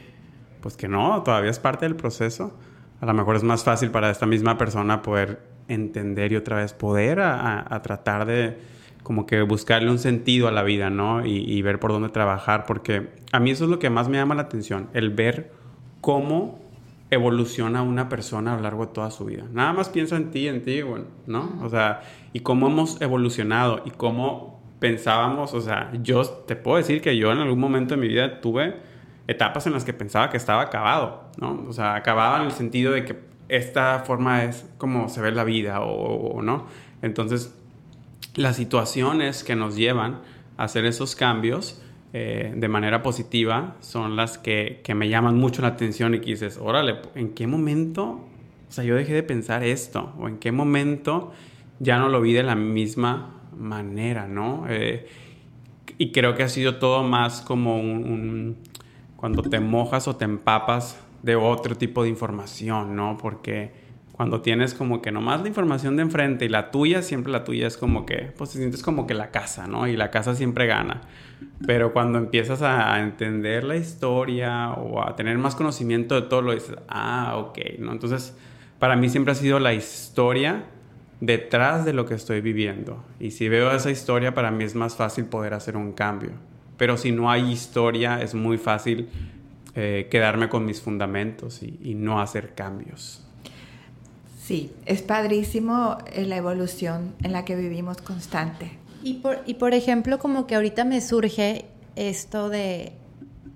[0.60, 2.58] pues que no, todavía es parte del proceso,
[3.00, 6.74] a lo mejor es más fácil para esta misma persona poder entender y otra vez
[6.74, 8.58] poder a, tratar de
[9.04, 11.24] como que buscarle un sentido a la vida, ¿no?
[11.24, 14.34] Y, ver por dónde trabajar, porque a mí eso es lo que más me llama
[14.34, 15.52] la atención, el ver
[16.02, 16.69] cómo
[17.12, 19.46] evoluciona una persona a lo largo de toda su vida.
[19.52, 21.60] Nada más pienso en ti, en ti, bueno, ¿no?
[21.64, 22.02] O sea,
[22.34, 27.32] y cómo hemos evolucionado y cómo pensábamos, o sea, yo te puedo decir que yo
[27.32, 28.78] en algún momento de mi vida tuve
[29.28, 31.66] etapas en las que pensaba que estaba acabado, ¿no?
[31.68, 33.20] O sea, acababa en el sentido de que
[33.50, 36.68] esta forma es como se ve la vida o, o no.
[37.02, 37.56] Entonces,
[38.36, 40.22] las situaciones que nos llevan
[40.58, 41.82] a hacer esos cambios,
[42.14, 46.32] eh, de manera positiva son las que, que, me llaman mucho la atención y que
[46.32, 48.26] dices, órale, ¿en qué momento?
[48.68, 51.32] O sea, yo dejé de pensar esto, o en qué momento
[51.80, 54.66] ya no lo vi de la misma manera, ¿no?
[54.70, 55.08] Eh,
[55.98, 58.58] y creo que ha sido todo más como un,
[59.16, 63.18] cuando te mojas o te empapas de otro tipo de información, ¿no?
[63.18, 63.72] Porque
[64.14, 67.68] cuando tienes como que nomás la información de enfrente y la tuya, siempre la tuya
[67.68, 69.88] es como que, pues te sientes como que la casa, ¿no?
[69.88, 71.02] Y la casa siempre gana.
[71.66, 76.54] Pero cuando empiezas a entender la historia o a tener más conocimiento de todo, lo
[76.54, 77.92] dices, ah, ok, ¿no?
[77.92, 78.36] Entonces,
[78.80, 80.66] para mí siempre ha sido la historia
[81.20, 83.04] detrás de lo que estoy viviendo.
[83.20, 86.32] Y si veo esa historia, para mí es más fácil poder hacer un cambio.
[86.78, 89.10] Pero si no hay historia, es muy fácil
[89.76, 93.26] eh, quedarme con mis fundamentos y no hacer cambios.
[94.50, 98.79] Sí, es padrísimo eh, la evolución en la que vivimos constante.
[99.04, 102.94] Y por, y por ejemplo, como que ahorita me surge esto de,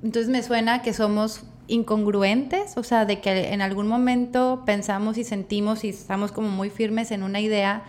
[0.04, 5.24] entonces me suena que somos incongruentes, o sea, de que en algún momento pensamos y
[5.24, 7.84] sentimos y estamos como muy firmes en una idea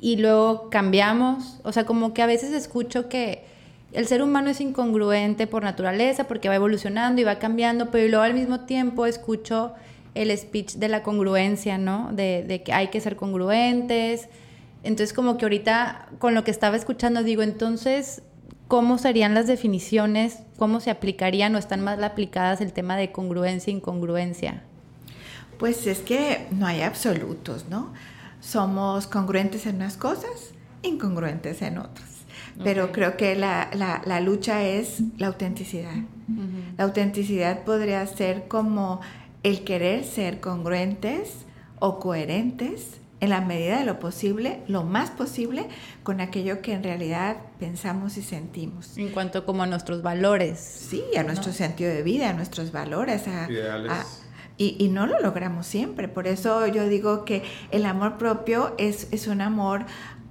[0.00, 3.44] y luego cambiamos, o sea, como que a veces escucho que
[3.92, 8.24] el ser humano es incongruente por naturaleza porque va evolucionando y va cambiando, pero luego
[8.24, 9.72] al mismo tiempo escucho
[10.14, 12.10] el speech de la congruencia, ¿no?
[12.12, 14.28] De, que hay que ser congruentes.
[14.82, 18.22] Entonces, como que ahorita con lo que estaba escuchando, digo, entonces,
[18.68, 20.38] ¿cómo serían las definiciones?
[20.56, 24.64] ¿Cómo se aplicarían o están más aplicadas el tema de congruencia e incongruencia?
[25.58, 27.92] Pues es que no hay absolutos, ¿no?
[28.40, 32.08] Somos congruentes en unas cosas, incongruentes en otras.
[32.62, 35.94] Pero creo que la, lucha es la autenticidad.
[36.76, 39.00] La autenticidad podría ser como
[39.42, 41.30] el querer ser congruentes
[41.78, 45.68] o coherentes en la medida de lo posible, lo más posible,
[46.02, 48.98] con aquello que en realidad pensamos y sentimos.
[48.98, 50.58] En cuanto como a nuestros valores.
[50.58, 53.46] Sí, a nuestro sentido de vida, a nuestros valores, a,
[54.58, 56.08] y, y, no lo logramos siempre.
[56.08, 59.86] Por eso yo digo que el amor propio es, es un amor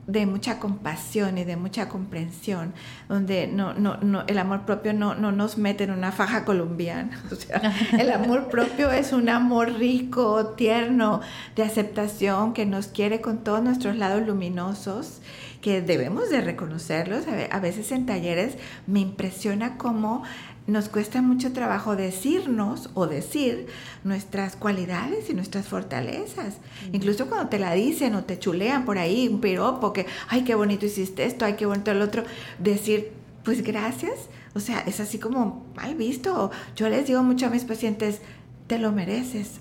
[0.07, 2.73] de mucha compasión y de mucha comprensión,
[3.07, 7.21] donde no, no, no, el amor propio no, no nos mete en una faja colombiana.
[7.97, 11.21] El amor propio es un amor rico, tierno,
[11.55, 15.21] de aceptación, que nos quiere con todos nuestros lados luminosos
[15.61, 17.25] que debemos de reconocerlos.
[17.51, 20.23] A veces en talleres me impresiona cómo
[20.71, 23.67] nos cuesta mucho trabajo decirnos o decir
[24.03, 26.57] nuestras cualidades y nuestras fortalezas.
[26.93, 30.55] Incluso cuando te la dicen o te chulean por ahí un piropo que, ay, qué
[30.55, 32.23] bonito hiciste esto, ay, qué bonito el otro,
[32.57, 33.11] decir,
[33.43, 34.29] pues gracias.
[34.53, 36.51] O sea, es así como mal visto.
[36.75, 38.21] Yo les digo mucho a mis pacientes,
[38.67, 39.59] te lo mereces.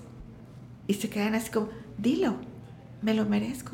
[0.86, 2.36] Y se quedan así como, dilo,
[3.02, 3.72] me lo merezco.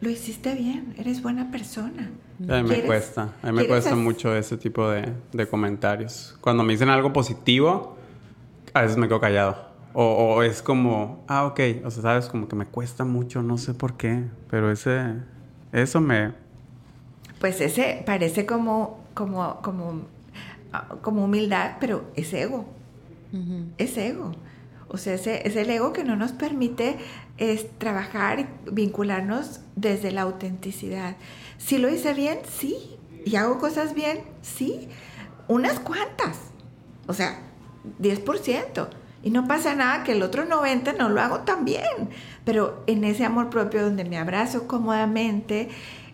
[0.00, 2.10] Lo hiciste bien, eres buena persona.
[2.48, 6.38] A mí me cuesta, a mí me cuesta mucho ese tipo de, de, comentarios.
[6.40, 7.96] Cuando me dicen algo positivo,
[8.72, 9.70] a veces me quedo callado.
[9.92, 13.58] O, o, es como, ah, ok, o sea, sabes, como que me cuesta mucho, no
[13.58, 15.16] sé por qué, pero ese,
[15.72, 16.32] eso me...
[17.40, 20.02] Pues ese parece como, como, como,
[21.02, 22.64] como humildad, pero es ego,
[23.76, 24.32] es ego.
[24.88, 26.96] O sea, ese, es el ego que no nos permite
[27.38, 31.16] es, trabajar y vincularnos desde la autenticidad.
[31.60, 32.96] Si lo hice bien, sí.
[33.24, 34.88] Y hago cosas bien, sí.
[35.46, 36.38] Unas cuantas.
[37.06, 37.38] O sea,
[38.00, 38.88] 10%.
[39.22, 42.08] Y no pasa nada que el otro 90% no lo hago tan bien.
[42.44, 45.68] Pero en ese amor propio donde me abrazo cómodamente,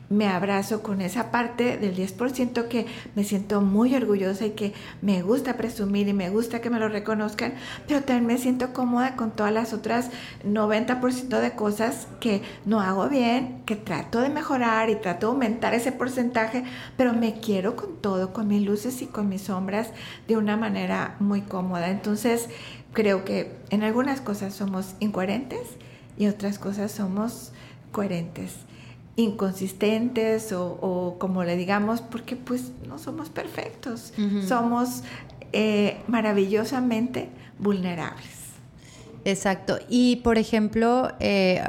[0.08, 5.22] me abrazo con esa parte del 10% que me siento muy orgullosa y que me
[5.22, 7.54] gusta presumir y me gusta que me lo reconozcan,
[7.86, 10.10] pero también me siento cómoda con todas las otras
[10.44, 15.74] 90% de cosas que no hago bien, que trato de mejorar y trato de aumentar
[15.74, 16.64] ese porcentaje,
[16.96, 19.90] pero me quiero con todo, con mis luces y con mis sombras
[20.28, 21.90] de una manera muy cómoda.
[21.90, 22.48] Entonces,
[22.92, 25.60] creo que en algunas cosas somos incoherentes
[26.16, 27.52] y otras cosas somos
[27.92, 28.66] coherentes
[29.16, 34.12] inconsistentes o, como le digamos, porque pues no somos perfectos,
[34.46, 35.02] somos
[35.52, 38.46] eh, maravillosamente vulnerables.
[39.24, 39.78] Exacto.
[39.88, 41.62] Y por ejemplo, eh,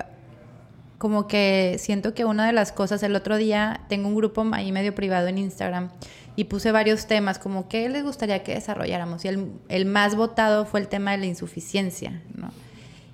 [0.97, 4.71] como que siento que una de las cosas, el otro día tengo un grupo ahí
[4.71, 5.89] medio privado en Instagram
[6.35, 10.65] y puse varios temas como qué les gustaría que desarrolláramos y el, el más votado
[10.65, 12.51] fue el tema de la insuficiencia, ¿no?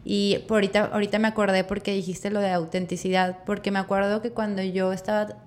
[0.05, 4.31] Y por ahorita, ahorita me acordé porque dijiste lo de autenticidad, porque me acuerdo que
[4.31, 5.37] cuando yo estaba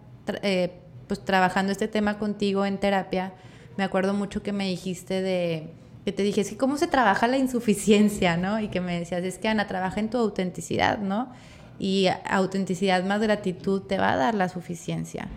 [0.43, 3.33] eh, pues trabajando este tema contigo en terapia,
[3.77, 5.75] me acuerdo mucho que me dijiste de,
[6.07, 8.61] que te dije, es que cómo se trabaja la insuficiencia, ¿no?
[8.61, 11.33] Y que me decías, es que Ana, trabaja en tu autenticidad, ¿no?
[11.79, 15.29] Y autenticidad más gratitud te va a dar la suficiencia.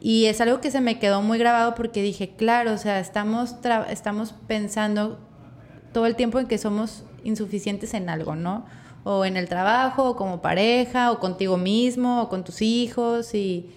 [0.00, 3.56] Y es algo que se me quedó muy grabado porque dije, claro, o sea, estamos,
[3.90, 5.20] estamos pensando
[5.92, 8.64] todo el tiempo en que somos insuficientes en algo, ¿no?
[9.04, 13.70] O en el trabajo, o como pareja, o contigo mismo, o con tus hijos, y,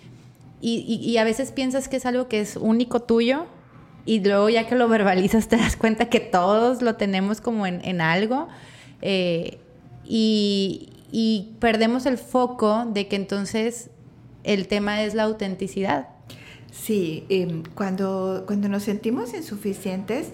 [0.62, 3.46] y, a veces piensas que es algo que es único tuyo,
[4.06, 8.02] y luego ya que lo verbalizas te das cuenta que todos lo tenemos como en,
[8.02, 8.48] algo,
[9.02, 9.60] eh,
[10.06, 10.92] y,
[11.60, 13.90] perdemos el foco de que entonces
[14.44, 16.10] el tema es la autenticidad.
[16.72, 20.32] Sí, em, cuando, cuando nos sentimos insuficientes,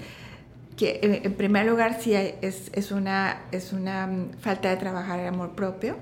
[0.81, 5.19] que eh, en primer lugar sí es, es, una, es una mm, falta de trabajar
[5.19, 5.95] el amor propio,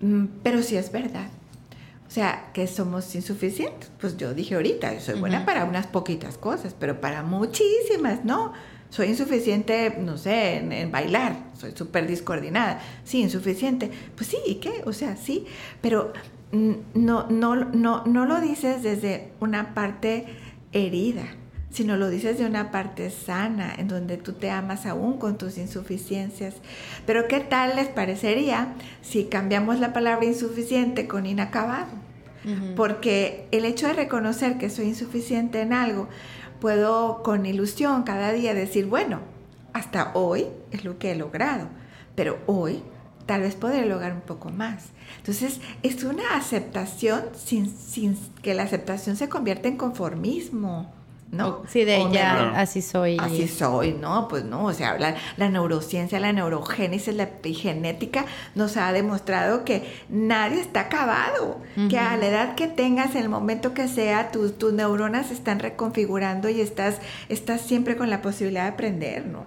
[0.00, 1.28] mm, pero sí es verdad.
[2.04, 3.92] O sea, que somos insuficientes.
[4.00, 8.52] Pues yo dije ahorita, soy buena para unas poquitas cosas, pero para muchísimas, ¿no?
[8.90, 12.80] Soy insuficiente, no sé, en, bailar, soy súper discoordinada.
[13.04, 13.88] Sí, insuficiente.
[14.16, 14.82] Pues sí, ¿y qué?
[14.84, 15.46] O sea, sí,
[15.80, 16.12] pero
[16.50, 20.26] mm, no, no, no, no lo dices desde una parte
[20.72, 21.36] herida
[21.74, 25.58] sino lo dices de una parte sana, en donde tú te amas aún con tus
[25.58, 26.54] insuficiencias.
[27.04, 31.88] Pero ¿qué tal les parecería si cambiamos la palabra insuficiente con inacabado?
[32.76, 36.08] Porque el hecho de reconocer que soy insuficiente en algo,
[36.60, 39.20] puedo con ilusión cada día decir, bueno,
[39.72, 41.68] hasta hoy es lo que he logrado,
[42.14, 42.82] pero hoy
[43.26, 44.90] tal vez podré lograr un poco más.
[45.16, 50.92] Entonces, es una aceptación sin, sin que la aceptación se convierta en conformismo.
[51.30, 51.62] ¿No?
[51.68, 53.16] Sí, de ella, así soy.
[53.20, 54.28] Así soy, ¿no?
[54.28, 59.82] Pues no, o sea, la, la, neurociencia, la neurogénesis, la epigenética nos ha demostrado que
[60.08, 64.58] nadie está acabado, que a la edad que tengas, en el momento que sea, tus,
[64.58, 66.98] tus neuronas se están reconfigurando y estás,
[67.28, 69.44] estás siempre con la posibilidad de aprender, ¿no?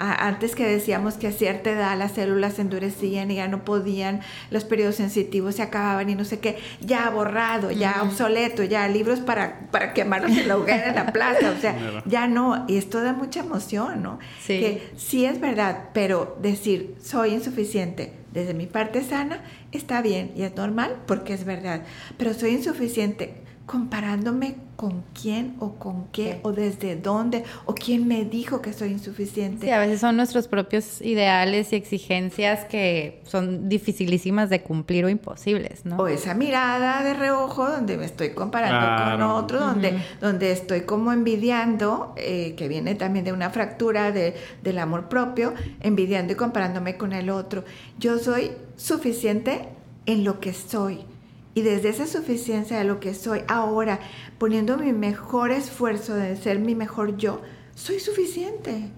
[0.00, 4.20] Antes que decíamos que a cierta edad las células se endurecían y ya no podían,
[4.50, 9.20] los periodos sensitivos se acababan y no sé qué, ya borrado, ya obsoleto, ya libros
[9.20, 13.02] para, para quemarlos en la hoguera en la plaza, o sea, ya no, y esto
[13.02, 14.18] da mucha emoción, ¿no?
[14.40, 14.58] Sí.
[14.58, 19.42] Que sí es verdad, pero decir soy insuficiente desde mi parte sana
[19.72, 21.82] está bien y es normal porque es verdad,
[22.16, 28.24] pero soy insuficiente comparándome con quién o con qué o desde dónde o quién me
[28.24, 29.66] dijo que soy insuficiente.
[29.66, 35.08] Sí, a veces son nuestros propios ideales y exigencias que son dificilísimas de cumplir o
[35.08, 35.98] imposibles, ¿no?
[35.98, 41.12] O esa mirada de reojo donde me estoy comparando con otro, donde, donde estoy como
[41.12, 46.96] envidiando, eh, que viene también de una fractura de, del amor propio, envidiando y comparándome
[46.96, 47.62] con el otro.
[48.00, 49.68] Yo soy suficiente
[50.06, 51.04] en lo que soy
[51.54, 53.98] y desde esa suficiencia de lo que soy ahora,
[54.38, 57.40] poniendo mi mejor esfuerzo de ser mi mejor yo,
[57.74, 58.90] soy suficiente.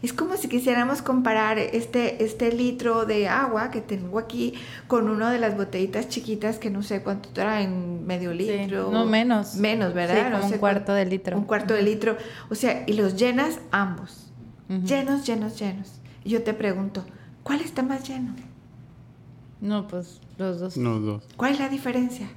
[0.00, 4.54] Es como si quisiéramos comparar este, este litro de agua que tengo aquí
[4.86, 8.92] con uno de las botellitas chiquitas que no sé cuánto traen, medio litro.
[8.92, 9.56] no menos.
[9.56, 10.40] Menos, ¿verdad?
[10.40, 11.36] un cuarto de litro.
[11.36, 12.16] Un cuarto de litro.
[12.48, 14.30] O sea, y los llenas ambos.
[14.68, 16.00] Llenos, llenos, llenos.
[16.24, 17.04] Y yo te pregunto,
[17.42, 18.34] ¿cuál está más lleno?
[19.60, 20.76] No, pues los dos.
[20.76, 21.24] Los dos.
[21.36, 22.28] ¿Cuál es la diferencia?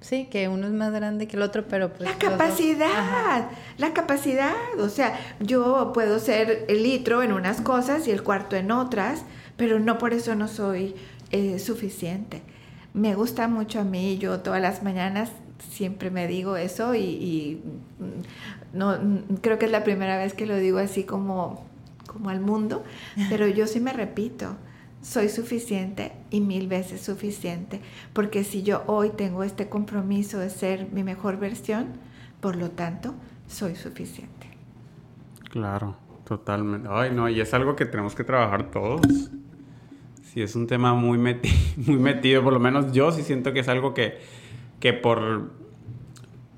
[0.00, 2.08] Sí, que uno es más grande que el otro, pero pues...
[2.08, 4.54] La capacidad, la capacidad.
[4.78, 9.24] O sea, yo puedo ser el litro en unas cosas y el cuarto en otras,
[9.56, 10.94] pero no por eso no soy
[11.30, 12.42] eh, suficiente.
[12.94, 15.30] Me gusta mucho a mí, yo todas las mañanas
[15.70, 17.62] siempre me digo eso y, y
[17.98, 21.64] mm, no, mm, creo que es la primera vez que lo digo así como,
[22.06, 22.84] como al mundo,
[23.28, 24.56] pero yo sí me repito
[25.08, 27.80] soy suficiente y mil veces suficiente,
[28.12, 31.86] porque si yo hoy tengo este compromiso de ser mi mejor versión,
[32.40, 33.14] por lo tanto,
[33.46, 34.48] soy suficiente.
[35.50, 35.96] Claro,
[36.26, 36.90] totalmente.
[36.92, 39.00] Ay, no, y es algo que tenemos que trabajar todos.
[40.24, 41.16] Sí, es un tema muy,
[41.76, 44.18] muy metido, por lo menos yo sí siento que es algo que,
[44.78, 45.52] que por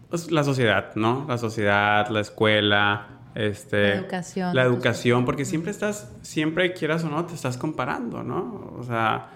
[0.09, 1.25] pues, la sociedad, ¿no?
[1.29, 4.55] La sociedad, la escuela, este, la educación.
[4.55, 8.75] La educación, porque siempre estás, siempre quieras o no, te estás comparando, ¿no?
[8.79, 9.31] O sea,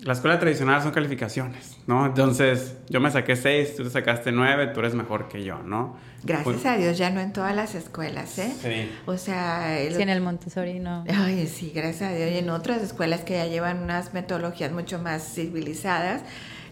[0.00, 2.06] la escuela tradicional son calificaciones, ¿no?
[2.06, 5.96] Entonces, yo me saqué seis, tú te sacaste nueve, tú eres mejor que yo, ¿no?
[6.22, 8.52] Gracias pues a Dios, ya no en todas las escuelas, ¿eh?
[8.60, 8.90] Sí.
[9.06, 9.76] O sea...
[9.90, 11.04] Sí, en el Montessori no.
[11.08, 12.30] Ay, sí, gracias a Dios.
[12.32, 16.22] Y en otras escuelas que ya llevan unas metodologías mucho más civilizadas,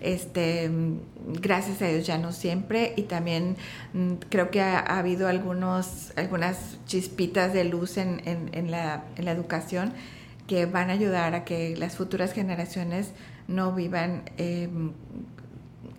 [0.00, 0.70] este,
[1.26, 3.56] gracias a Dios ya no siempre y también
[3.92, 9.32] mm, creo que ha, habido algunos, algunas chispitas de luz en, en, la, en, la,
[9.32, 9.92] educación
[10.46, 13.12] que van a ayudar a que las futuras generaciones
[13.48, 14.92] no vivan em,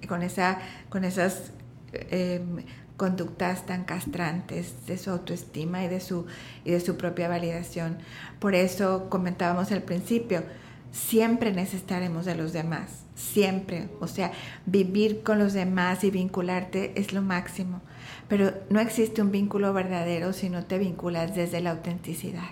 [0.08, 1.52] con, esa, con esas
[1.92, 2.64] em,
[2.98, 6.26] conductas tan castrantes de su autoestima y de su,
[6.66, 8.00] y de su propia validación.
[8.40, 10.44] Por eso comentábamos al principio,
[10.92, 13.90] siempre necesitaremos de los demás, siempre.
[14.00, 14.32] O sea,
[14.66, 17.82] vivir con los demás y vincularte es lo máximo.
[18.30, 22.50] Pero no existe un vínculo verdadero si no te vinculas desde la autenticidad.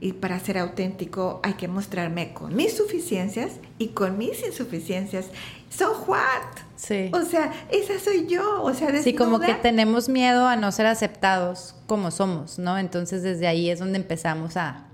[0.00, 5.26] Y para ser auténtico hay que mostrarme con mis suficiencias y con mis insuficiencias.
[5.70, 6.58] So what?
[6.74, 7.08] Sí.
[7.12, 8.64] O sea, esa soy yo.
[8.64, 12.78] O sea, Sí, como que tenemos miedo a no ser aceptados como somos, ¿no?
[12.78, 14.88] Entonces desde ahí es donde empezamos a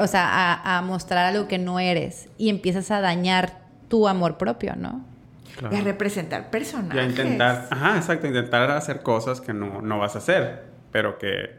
[0.00, 4.76] o sea, a, mostrar algo que no eres y empiezas a dañar tu amor propio,
[4.76, 5.04] ¿no?
[5.70, 6.94] Y a representar personajes.
[6.94, 11.18] Y a intentar, ajá, exacto, intentar hacer cosas que no, no vas a hacer, pero
[11.18, 11.50] que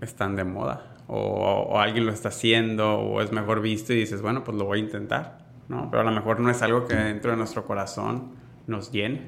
[0.00, 0.86] están de moda.
[1.08, 4.78] O, alguien lo está haciendo, o es mejor visto y dices, bueno, pues lo voy
[4.78, 5.38] a intentar,
[5.68, 5.90] ¿no?
[5.90, 8.32] Pero a lo mejor no es algo que dentro de nuestro corazón
[8.68, 9.22] nos llene.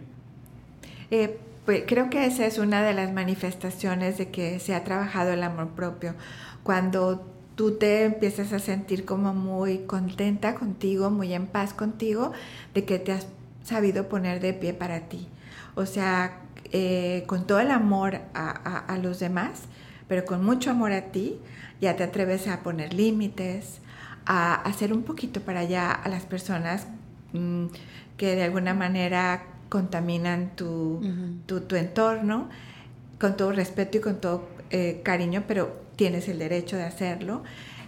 [1.11, 5.33] Eh, pues creo que esa es una de las manifestaciones de que se ha trabajado
[5.33, 6.14] el amor propio.
[6.62, 12.32] Cuando tú te empiezas a sentir como muy contenta contigo, muy en paz contigo,
[12.74, 13.26] de que te has
[13.62, 15.28] sabido poner de pie para ti.
[15.74, 16.40] O sea,
[16.72, 19.62] eh, con todo el amor a, los demás,
[20.09, 21.38] pero con mucho amor a ti,
[21.80, 23.80] ya te atreves a poner límites,
[24.24, 26.86] a hacer un poquito para allá a las personas
[27.32, 27.66] mm,
[28.16, 31.00] que de alguna manera contaminan tu,
[31.46, 32.48] tu, entorno,
[33.18, 37.44] con todo respeto y con todo eh, cariño, pero tienes el derecho de hacerlo,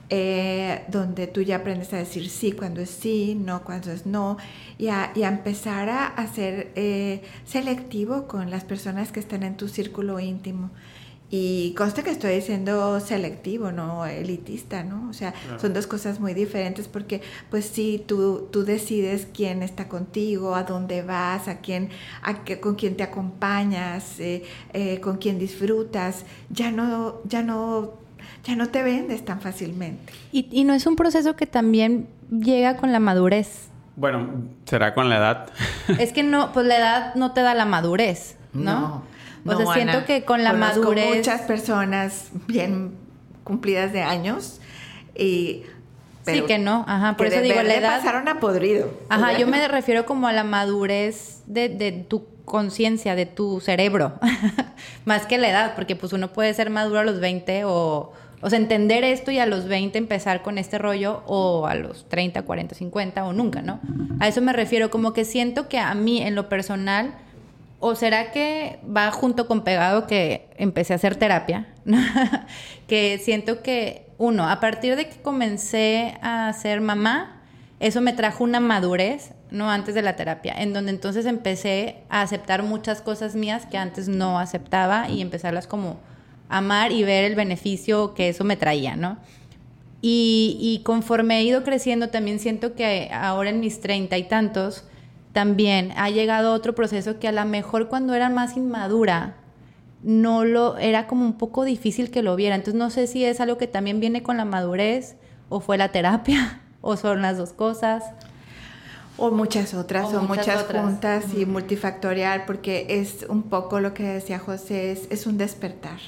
[0.08, 4.36] eh, donde tú ya aprendes a decir sí cuando es sí, no cuando es no,
[4.78, 10.20] y a, empezar a, ser eh, selectivo con las personas que están en tu círculo
[10.20, 10.70] íntimo.
[11.28, 15.08] Y consta que estoy diciendo selectivo, no elitista, ¿no?
[15.08, 19.88] O sea, son dos cosas muy diferentes porque, pues sí, tú, tú decides quién está
[19.88, 21.88] contigo, a dónde vas, a quién,
[22.22, 24.44] a qué, con quién te acompañas, eh,
[25.02, 26.24] con quién disfrutas.
[26.50, 28.03] Ya no, ya no
[28.44, 30.12] ya no te vendes tan fácilmente.
[30.32, 33.68] Y, no es un proceso que también llega con la madurez.
[33.96, 35.50] Bueno, será con la edad.
[35.98, 39.04] es que no, pues la edad no te da la madurez, ¿no?
[39.44, 41.16] no o sea, siento que con la madurez.
[41.16, 42.94] muchas personas bien
[43.44, 44.60] cumplidas de años
[45.14, 45.64] y
[46.24, 47.98] sí, que no, ajá, por que eso de digo, la edad...
[47.98, 48.90] pasaron a podrido.
[49.08, 54.14] Ajá, yo me refiero como a la madurez de, de tu conciencia, de tu cerebro,
[55.04, 58.48] más que la edad, porque pues uno puede ser maduro a los 20 o, o
[58.52, 62.74] entender esto y a los 20 empezar con este rollo o a los 30, 40,
[62.74, 63.80] 50 o nunca, ¿no?
[64.20, 67.14] A eso me refiero, como que siento que a mí en lo personal,
[67.80, 71.68] o será que va junto con pegado que empecé a hacer terapia,
[72.86, 77.42] que siento que, uno, a partir de que comencé a ser mamá,
[77.80, 79.70] eso me trajo una madurez, ¿no?
[79.70, 84.08] Antes de la terapia, en donde entonces empecé a aceptar muchas cosas mías que antes
[84.08, 85.98] no aceptaba y empezarlas como
[86.48, 89.16] amar y ver el beneficio que eso me traía, ¿no?
[90.06, 94.84] Y, conforme he ido creciendo, también siento que ahora en mis treinta y tantos,
[95.32, 99.36] también ha llegado otro proceso que a lo mejor cuando era más inmadura,
[100.02, 102.54] no lo era como un poco difícil que lo viera.
[102.54, 105.16] Entonces no sé si es algo que también viene con la madurez
[105.48, 108.04] o fue la terapia o son las dos cosas.
[109.16, 110.84] O muchas otras, o, O muchas muchas, otras.
[110.84, 116.00] juntas y multifactorial, porque es un poco lo que decía José, es, es un despertar.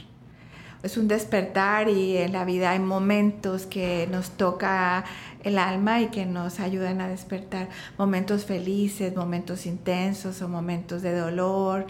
[0.83, 5.05] Es un despertar y en la vida hay momentos que nos toca
[5.43, 7.69] el alma y que nos ayudan a despertar.
[7.99, 11.87] Momentos felices, momentos intensos o momentos de dolor,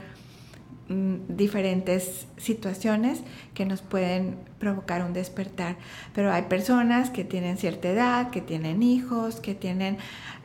[0.88, 3.20] mm, diferentes situaciones
[3.54, 5.76] que nos pueden provocar un despertar.
[6.14, 9.98] Pero hay personas que tienen cierta edad, que tienen hijos, que tienen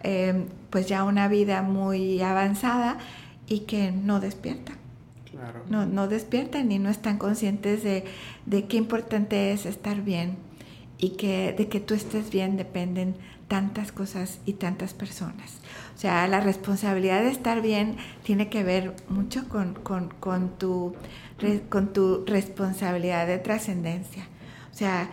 [0.03, 2.97] eh, pues ya una vida muy avanzada
[3.47, 4.77] y que no despiertan.
[5.29, 5.63] Claro.
[5.69, 8.05] No, no despiertan y no están conscientes de,
[8.45, 10.37] de qué importante es estar bien
[10.97, 13.15] y que de que tú estés bien dependen
[13.47, 15.59] tantas cosas y tantas personas.
[15.93, 20.95] O sea, la responsabilidad de estar bien tiene que ver mucho con, con, con tu,
[21.67, 24.27] con tu responsabilidad de trascendencia.
[24.71, 25.09] O sea,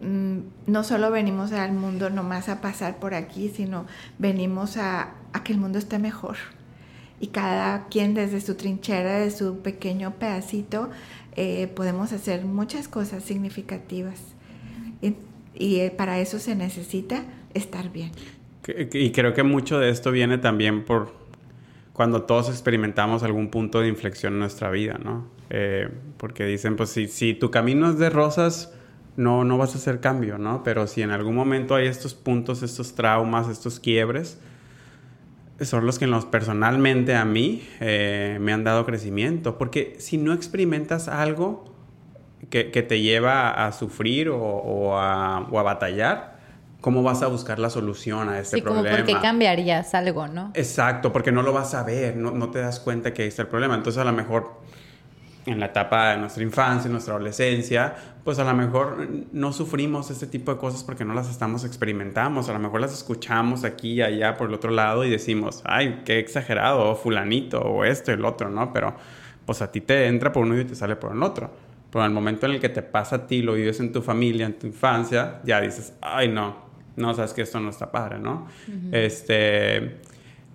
[0.00, 3.86] no solo venimos al mundo nomás a pasar por aquí, sino
[4.18, 6.36] venimos a, a que el mundo esté mejor
[7.20, 10.90] y cada quien desde su trinchera, de su pequeño pedacito,
[11.36, 14.20] eh, podemos hacer muchas cosas significativas.
[15.60, 17.24] Y, eh, para eso se necesita
[17.54, 18.12] estar bien.
[18.92, 21.12] Y creo que mucho de esto viene también por
[21.92, 25.26] cuando todos experimentamos algún punto de inflexión en nuestra vida, ¿no?
[25.50, 28.72] Eh, porque dicen, pues si, si tu camino es de rosas,
[29.18, 30.62] no, no vas a hacer cambio, ¿no?
[30.62, 34.38] Pero si en algún momento hay estos puntos, estos traumas, estos quiebres,
[35.60, 39.58] son los que los, personalmente a mí eh, me han dado crecimiento.
[39.58, 41.64] Porque si no experimentas algo
[42.48, 46.38] que, que te lleva a sufrir o, o a, o a batallar,
[46.80, 48.98] ¿cómo vas a buscar la solución a este sí, como problema?
[48.98, 50.52] porque cambiarías algo, ¿no?
[50.54, 53.48] Exacto, porque no lo vas a ver, no, no te das cuenta que está el
[53.48, 53.74] problema.
[53.74, 54.60] Entonces, a lo mejor
[55.48, 57.94] en la etapa de nuestra infancia, nuestra adolescencia,
[58.24, 62.48] pues a lo mejor no sufrimos este tipo de cosas porque no las estamos experimentamos.
[62.48, 66.02] A lo mejor las escuchamos aquí y allá por el otro lado y decimos, ay,
[66.04, 68.72] qué exagerado, o fulanito, o esto y el otro, ¿no?
[68.72, 68.94] Pero
[69.46, 71.50] pues a ti te entra por uno y te sale por el otro.
[71.90, 74.02] Pero en el momento en el que te pasa a ti, lo vives en tu
[74.02, 76.56] familia, en tu infancia, ya dices, ay, no,
[76.96, 78.46] no, sabes que esto no está padre, ¿no?
[78.92, 79.96] Este,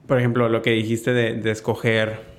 [0.05, 2.32] por ejemplo, lo que dijiste de, de escoger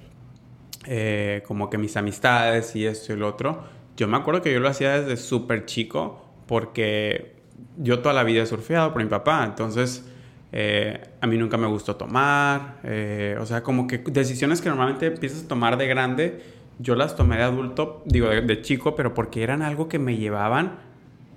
[0.86, 3.64] eh, como que mis amistades y esto y lo otro,
[3.96, 7.36] yo me acuerdo que yo lo hacía desde súper chico porque
[7.78, 10.08] yo toda la vida he surfeado por mi papá, entonces
[10.52, 15.06] eh, a mí nunca me gustó tomar, eh, o sea, como que decisiones que normalmente
[15.06, 16.42] empiezas a tomar de grande,
[16.78, 20.16] yo las tomé de adulto, digo de, de chico, pero porque eran algo que me
[20.16, 20.72] llevaban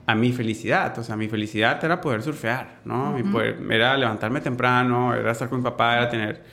[0.08, 0.98] a mi felicidad.
[0.98, 3.12] O sea, mi felicidad era poder surfear, ¿no?
[3.12, 6.44] Mi poder- era levantarme temprano, era estar con mi papá, era tener,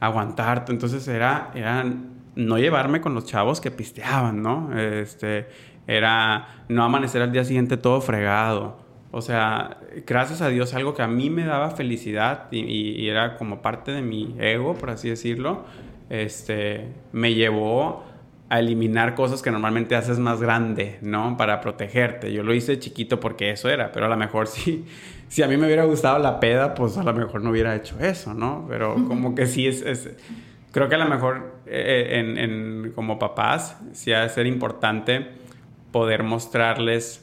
[0.00, 0.64] aguantar.
[0.68, 1.84] Entonces era, era
[2.36, 4.76] no llevarme con los chavos que pisteaban, ¿no?
[4.78, 5.46] Este,
[5.86, 8.76] era no amanecer al día siguiente todo fregado.
[9.10, 13.62] O sea, gracias a Dios, algo que a mí me daba felicidad y, era como
[13.62, 15.64] parte de mi ego, por así decirlo,
[16.10, 18.02] este, me llevó
[18.48, 21.36] a eliminar cosas que normalmente haces más grande, ¿no?
[21.36, 22.32] Para protegerte.
[22.32, 24.84] Yo lo hice chiquito porque eso era, pero a lo mejor si,
[25.28, 27.98] si a mí me hubiera gustado la peda, pues a lo mejor no hubiera hecho
[28.00, 28.66] eso, ¿no?
[28.68, 29.82] Pero como que sí es...
[29.82, 30.10] es-
[30.72, 35.28] creo que a lo mejor en, en- como papás sí ha de ser importante
[35.92, 37.20] poder mostrarles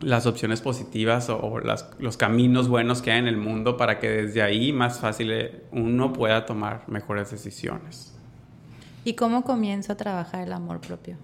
[0.00, 3.98] las opciones positivas o, o las- los caminos buenos que hay en el mundo para
[3.98, 8.12] que desde ahí más fácil eh, uno pueda tomar mejores decisiones.
[9.04, 11.16] ¿Y cómo comienzo a trabajar el amor propio?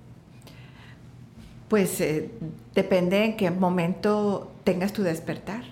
[1.69, 2.31] Pues eh,
[2.75, 5.65] depende en qué momento tengas tu despertar.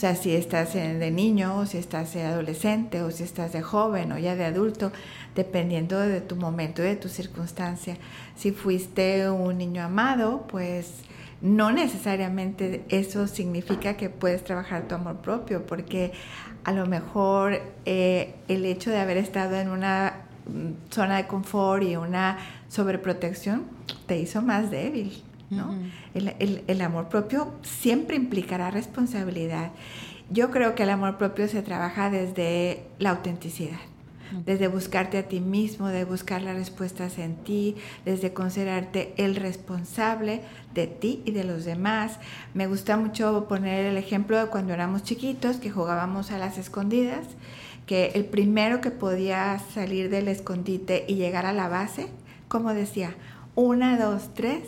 [0.00, 3.60] O sea, si estás de niño, o si estás de adolescente, o si estás de
[3.60, 4.92] joven o ya de adulto,
[5.34, 7.98] dependiendo de tu momento y de tu circunstancia.
[8.34, 11.02] Si fuiste un niño amado, pues
[11.42, 16.12] no necesariamente eso significa que puedes trabajar tu amor propio, porque
[16.64, 20.14] a lo mejor eh, el hecho de haber estado en una
[20.46, 22.38] mm, zona de confort y una
[22.70, 23.64] sobreprotección
[24.06, 25.22] te hizo más débil.
[25.50, 25.74] ¿no?
[26.14, 29.72] El, amor propio siempre implicará responsabilidad.
[30.30, 33.78] Yo creo que el amor propio se trabaja desde la autenticidad
[34.44, 40.42] desde buscarte a ti mismo, de buscar las respuestas en ti, desde considerarte el responsable
[40.74, 42.18] de ti y de los demás.
[42.54, 47.26] Me gusta mucho poner el ejemplo de cuando éramos chiquitos, que jugábamos a las escondidas,
[47.86, 52.06] que el primero que podía salir del escondite y llegar a la base,
[52.48, 53.16] como decía,
[53.54, 54.62] una, dos, tres.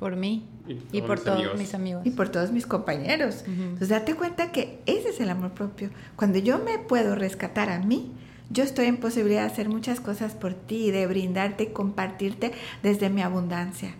[0.00, 0.53] Por mí.
[0.66, 2.06] Y, por todos mis amigos.
[2.06, 3.44] Y por todos mis compañeros.
[3.46, 5.90] Entonces, date cuenta que ese es el amor propio.
[6.16, 8.12] Cuando yo me puedo rescatar a mí,
[8.50, 12.52] yo estoy en posibilidad de hacer muchas cosas por ti, de brindarte y compartirte
[12.82, 13.94] desde mi abundancia.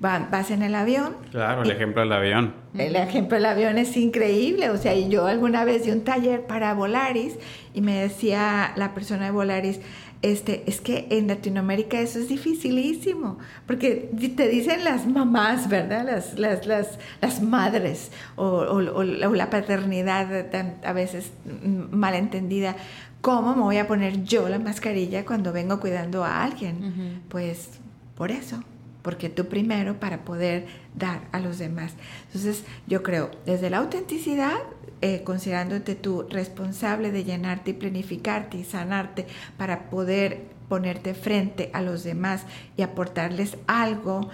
[0.00, 1.14] Vas en el avión.
[1.30, 2.54] Claro, el ejemplo del avión.
[2.72, 4.70] El ejemplo del avión es increíble.
[4.70, 7.34] O sea, yo alguna vez di un taller para Volaris
[7.74, 9.80] y me decía la persona de Volaris,
[10.22, 16.04] este, es que en Latinoamérica eso es dificilísimo, porque te dicen las mamás, ¿verdad?
[16.04, 20.46] Las, las, las, las madres o, o, la paternidad
[20.84, 21.32] a veces
[21.90, 22.76] malentendida.
[23.20, 27.22] ¿Cómo me voy a poner yo la mascarilla cuando vengo cuidando a alguien?
[27.28, 27.78] Pues
[28.14, 28.62] por eso,
[29.02, 31.92] porque tú primero para poder dar a los demás.
[32.26, 34.58] Entonces yo creo, desde la autenticidad,
[35.00, 39.26] eh, considerándote tú responsable de llenarte y planificarte y sanarte
[39.56, 42.44] para poder ponerte frente a los demás
[42.76, 44.28] y aportarles algo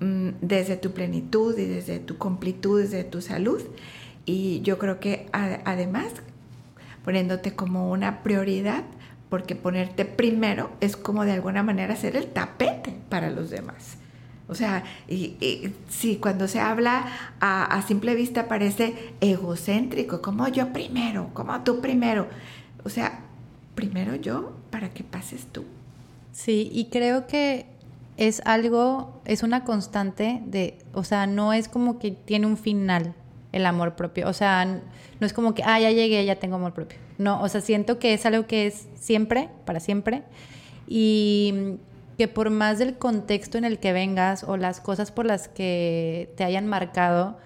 [0.00, 3.62] mm, desde tu plenitud y desde tu completud, desde tu salud.
[4.24, 6.12] Y yo creo que además
[7.06, 8.82] poniéndote como una prioridad,
[9.28, 13.96] porque ponerte primero es como de alguna manera ser el tapete para los demás.
[14.48, 17.06] O sea, y, sí, cuando se habla
[17.40, 22.28] a, simple vista parece egocéntrico, como yo primero, como tú primero.
[22.84, 23.20] O sea,
[23.74, 25.64] primero yo para que pases tú.
[26.32, 27.66] Sí, y creo que
[28.16, 33.14] es algo, es una constante de, o sea, no es como que tiene un final,
[33.52, 34.28] el amor propio.
[34.28, 36.98] O sea, no es como que, ah, ya llegué, ya tengo amor propio.
[37.18, 40.22] No, o sea, siento que es algo que es siempre, para siempre.
[40.86, 41.78] Y
[42.16, 46.32] que por más del contexto en el que vengas o las cosas por las que
[46.36, 47.36] te hayan marcado,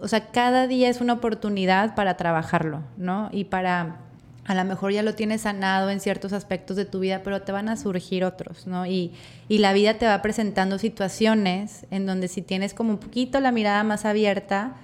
[0.00, 3.28] o sea, cada día es una oportunidad para trabajarlo, ¿no?
[3.32, 3.96] Y para,
[4.44, 7.52] a lo mejor ya lo tienes sanado en ciertos aspectos de tu vida, pero te
[7.52, 8.86] van a surgir otros, ¿no?
[8.86, 9.12] Y,
[9.48, 13.52] y la vida te va presentando situaciones en donde si tienes como un poquito la
[13.52, 14.74] mirada más abierta,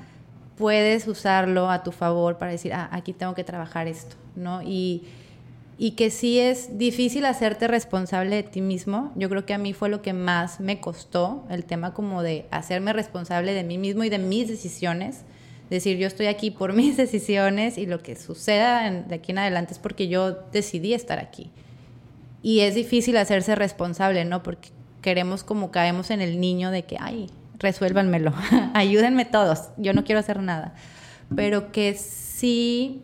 [0.56, 4.62] puedes usarlo a tu favor para decir, ah, aquí tengo que trabajar esto, ¿no?
[4.62, 5.04] Y,
[5.76, 9.12] y que sí es difícil hacerte responsable de ti mismo.
[9.16, 12.46] Yo creo que a mí fue lo que más me costó, el tema como de
[12.50, 15.22] hacerme responsable de mí mismo y de mis decisiones.
[15.70, 19.72] Decir, yo estoy aquí por mis decisiones y lo que suceda de aquí en adelante
[19.72, 21.50] es porque yo decidí estar aquí.
[22.42, 24.42] Y es difícil hacerse responsable, ¿no?
[24.42, 24.68] Porque
[25.00, 28.32] queremos como caemos en el niño de que, ay, resuélvanmelo,
[28.74, 30.74] ayúdenme todos, yo no quiero hacer nada.
[31.34, 33.02] Pero que sí,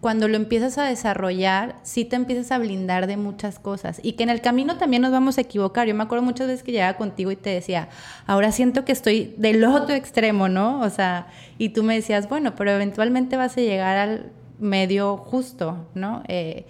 [0.00, 4.22] cuando lo empiezas a desarrollar, sí te empiezas a blindar de muchas cosas y que
[4.22, 5.88] en el camino también nos vamos a equivocar.
[5.88, 7.88] Yo me acuerdo muchas veces que llegaba contigo y te decía,
[8.26, 10.80] ahora siento que estoy del otro extremo, ¿no?
[10.82, 11.26] O sea,
[11.58, 14.30] y tú me decías, bueno, pero eventualmente vas a llegar al
[14.60, 16.22] medio justo, ¿no?
[16.28, 16.66] Eh,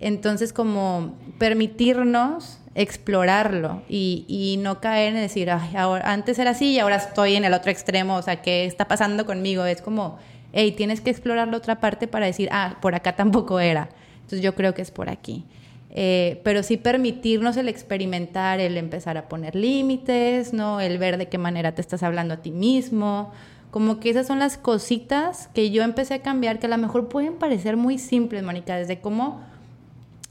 [0.00, 6.96] entonces, como permitirnos explorarlo y, no caer en decir, ahora, antes era así y ahora
[6.96, 9.64] estoy en el otro extremo, o sea, ¿qué está pasando conmigo?
[9.64, 10.18] Es como,
[10.52, 13.88] hey, tienes que explorar la otra parte para decir, ah, por acá tampoco era.
[14.16, 15.44] Entonces yo creo que es por aquí.
[15.90, 20.80] Eh, pero sí permitirnos el experimentar, el empezar a poner límites, ¿no?
[20.80, 23.32] El ver de qué manera te estás hablando a ti mismo.
[23.70, 27.08] Como que esas son las cositas que yo empecé a cambiar, que a lo mejor
[27.08, 29.40] pueden parecer muy simples, Mónica, desde cómo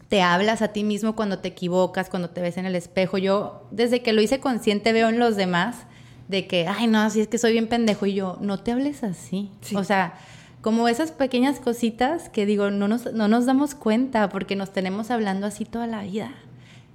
[0.10, 3.18] te hablas a ti mismo cuando te equivocas, cuando te ves en el espejo.
[3.18, 5.86] Yo, desde que lo hice consciente, veo en los demás
[6.28, 8.06] de que, ay, no, si es que soy bien pendejo.
[8.06, 9.50] Y yo, no te hables así.
[9.76, 10.16] O sea,
[10.62, 15.12] como esas pequeñas cositas que digo, no nos, no nos damos cuenta porque nos tenemos
[15.12, 16.32] hablando así toda la vida.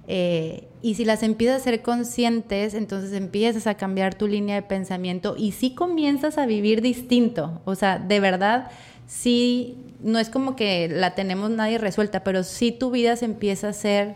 [0.07, 4.61] Eh, y si las empiezas a ser conscientes, entonces empiezas a cambiar tu línea de
[4.61, 7.61] pensamiento y sí comienzas a vivir distinto.
[7.65, 8.69] O sea, de verdad,
[9.07, 13.69] sí no es como que la tenemos nadie resuelta, pero sí tu vida se empieza
[13.69, 14.15] a ser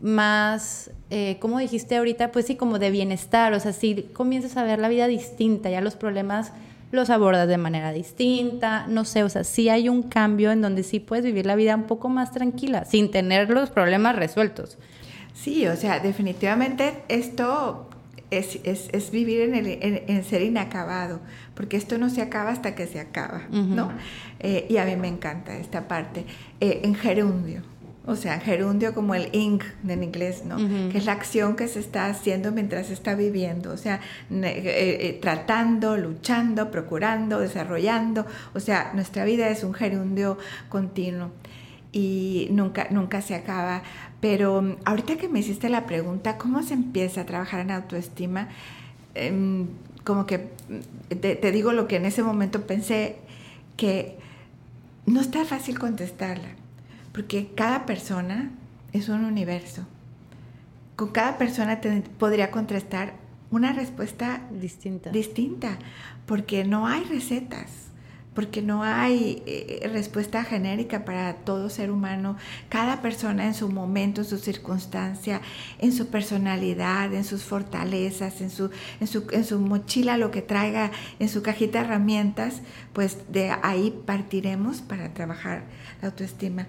[0.00, 4.64] más, eh, como dijiste ahorita, pues sí, como de bienestar, o sea, sí comienzas a
[4.64, 6.52] ver la vida distinta, ya los problemas
[6.90, 10.82] los abordas de manera distinta, no sé, o sea, sí hay un cambio en donde
[10.82, 14.78] sí puedes vivir la vida un poco más tranquila, sin tener los problemas resueltos.
[15.34, 17.88] Sí, o sea, definitivamente esto
[18.30, 21.20] es, es, es vivir en, el, en, ser inacabado,
[21.54, 23.92] porque esto no se acaba hasta que se acaba, ¿no?
[24.40, 26.24] Eh, y a mí me encanta esta parte.
[26.60, 27.62] Eh, en gerundio,
[28.08, 30.56] o sea, gerundio como el ing en inglés, ¿no?
[30.56, 34.00] Que es la acción que se está haciendo mientras se está viviendo, o sea,
[34.30, 40.38] eh, tratando, luchando, procurando, desarrollando, o sea, nuestra vida es un gerundio
[40.68, 41.30] continuo
[41.92, 43.82] y nunca, nunca se acaba.
[44.20, 48.48] Pero mm, ahorita que me hiciste la pregunta, ¿cómo se empieza a trabajar en autoestima?
[49.14, 49.66] Em,
[50.04, 53.16] como que mm, te, digo lo que en ese momento pensé,
[53.76, 54.16] que
[55.06, 56.48] no está fácil contestarla,
[57.12, 58.50] porque cada persona
[58.92, 59.86] es un universo.
[60.96, 61.80] Con cada persona
[62.18, 63.14] podría contestar
[63.50, 65.10] una respuesta distinta.
[65.10, 65.78] distinta,
[66.26, 67.88] porque no hay recetas
[68.38, 72.36] porque no hay eh, respuesta genérica para todo ser humano.
[72.68, 75.40] Cada persona en su momento, en su circunstancia,
[75.80, 80.40] en su personalidad, en sus fortalezas, en su, en su, en su mochila, lo que
[80.40, 85.64] traiga, en su cajita de herramientas, pues de ahí partiremos para trabajar
[86.00, 86.68] la autoestima.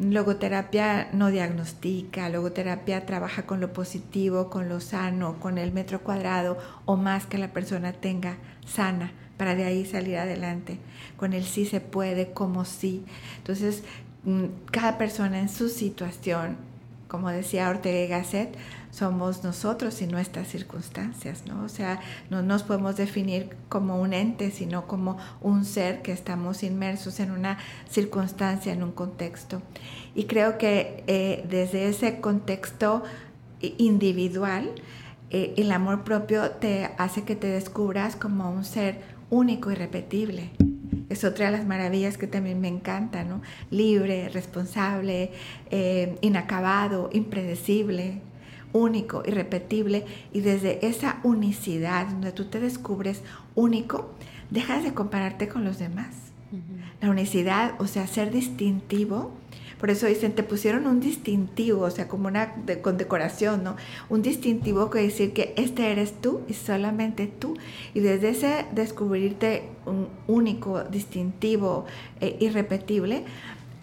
[0.00, 6.56] Logoterapia no diagnostica, logoterapia trabaja con lo positivo, con lo sano, con el metro cuadrado
[6.86, 10.78] o más que la persona tenga sana para de ahí salir adelante.
[11.18, 13.04] Con el sí se puede, como sí.
[13.36, 13.82] Entonces,
[14.24, 16.56] mm, cada persona en su situación,
[17.10, 18.56] como decía Ortega y Gasset,
[18.92, 21.64] somos nosotros y nuestras circunstancias, ¿no?
[21.64, 22.00] O sea,
[22.30, 27.32] no nos podemos definir como un ente, sino como un ser que estamos inmersos en
[27.32, 27.58] una
[27.88, 29.60] circunstancia, en un contexto.
[30.14, 33.02] Y creo que eh, desde ese contexto
[33.60, 34.70] individual,
[35.30, 40.69] eh, el amor propio te hace que te descubras como un ser único y repetible.
[41.10, 43.42] Es otra de las maravillas que también me encanta, ¿no?
[43.70, 45.32] Libre, responsable,
[45.70, 48.22] eh, inacabado, impredecible,
[48.72, 50.06] único, irrepetible.
[50.32, 53.22] Y desde esa unicidad, donde tú te descubres
[53.54, 54.14] único,
[54.50, 56.14] dejas de compararte con los demás.
[57.00, 59.32] La unicidad, o sea, ser distintivo,
[59.80, 62.52] por eso dicen, te pusieron un distintivo, o sea, como una
[62.82, 63.76] condecoración, ¿no?
[64.10, 67.56] Un distintivo que decir que este eres tú y solamente tú.
[67.94, 71.86] Y desde ese descubrirte un único, distintivo,
[72.20, 73.24] e irrepetible,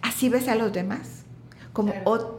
[0.00, 1.24] así ves a los demás.
[1.72, 1.92] Como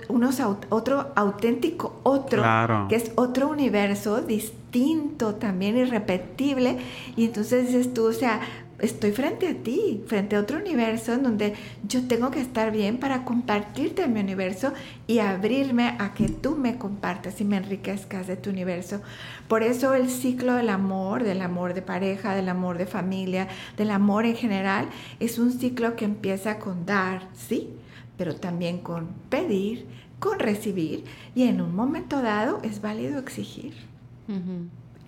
[0.08, 0.40] unos,
[0.70, 2.44] otro auténtico, otro,
[2.88, 6.78] que es otro universo distinto, también irrepetible.
[7.18, 8.40] Y entonces dices tú, o sea,
[8.82, 11.54] estoy frente a ti, frente a otro universo en donde
[11.88, 14.74] yo tengo que estar bien para compartirte mi universo
[15.08, 19.02] y abrirme a que tú me compartas y me enriquezcas de tu universo.
[19.48, 23.92] Por eso el ciclo del amor, del amor de pareja, del amor de familia, del
[23.92, 24.88] amor en general,
[25.20, 27.70] es un ciclo que empieza con dar, sí,
[28.18, 29.86] pero también con pedir,
[30.20, 33.74] con recibir y en un momento dado es válido exigir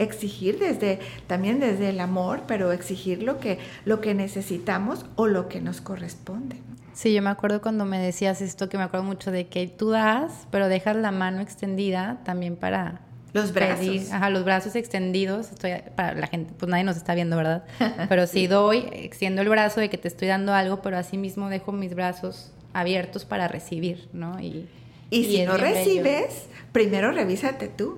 [0.02, 5.48] exigir desde también desde el amor, pero exigir lo que lo que necesitamos o lo
[5.48, 6.58] que nos corresponde.
[6.94, 9.92] Sí, yo me acuerdo cuando me decías esto que me acuerdo mucho de que tú
[9.92, 13.02] das, pero dejas la mano extendida también para
[13.34, 14.12] los brazos.
[14.12, 15.52] Ajá, los brazos extendidos.
[15.52, 17.64] Estoy para la gente, pues nadie nos está viendo, ¿verdad?
[18.10, 21.50] Pero sí doy, extiendo el brazo de que te estoy dando algo, pero así mismo
[21.50, 24.40] dejo mis brazos abiertos para recibir, ¿no?
[24.40, 24.68] Y,
[25.10, 27.98] y, si no recibes, primero revísate tú.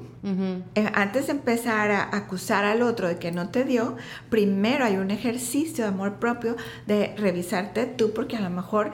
[0.75, 3.97] Eh, antes de empezar a acusar al otro de que no te dio,
[4.29, 6.55] primero hay un ejercicio de amor propio
[6.87, 8.91] de revisarte tú porque a lo mejor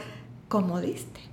[0.48, 1.29] como diste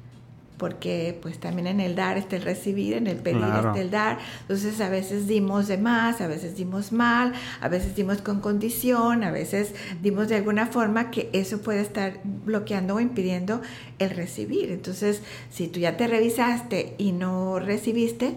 [0.57, 4.19] porque pues también en el dar está el recibir, en el pedir está el dar.
[4.43, 9.25] Entonces a veces dimos de más, a veces dimos mal, a veces dimos con condición,
[9.25, 13.61] a veces dimos de alguna forma que eso puede estar bloqueando o impidiendo
[13.99, 14.71] el recibir.
[14.71, 18.37] Entonces, si tú ya te revisaste y no recibiste,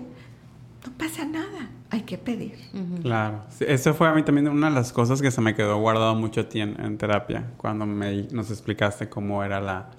[0.86, 2.53] no pasa nada, hay que pedir.
[3.01, 6.15] Claro, eso fue a mí también una de las cosas que se me quedó guardado
[6.15, 9.89] mucho a ti en, terapia, cuando me, nos explicaste cómo era la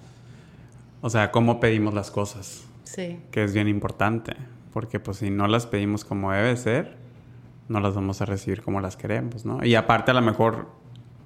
[1.00, 2.64] o sea, cómo pedimos las cosas.
[2.84, 3.20] Sí.
[3.30, 4.34] Que es bien importante.
[4.72, 6.96] Porque pues si no las pedimos como debe ser,
[7.68, 9.64] no las vamos a recibir como las queremos, ¿no?
[9.64, 10.68] Y aparte a lo mejor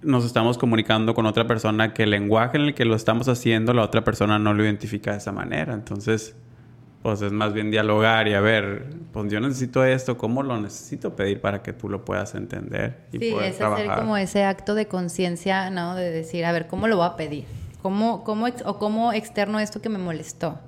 [0.02, 3.72] nos estamos comunicando con otra persona que el lenguaje en el que lo estamos haciendo,
[3.72, 5.72] la otra persona no lo identifica de esa manera.
[5.72, 6.36] Entonces,
[7.02, 11.16] pues es más bien dialogar y a ver, pues yo necesito esto, ¿cómo lo necesito
[11.16, 13.06] pedir para que tú lo puedas entender?
[13.12, 15.94] Y sí, es hacer como ese acto de conciencia, ¿no?
[15.94, 17.44] De decir, a ver, ¿cómo lo voy a pedir?
[17.84, 20.58] ¿Cómo, cómo, o cómo externo esto que me molestó?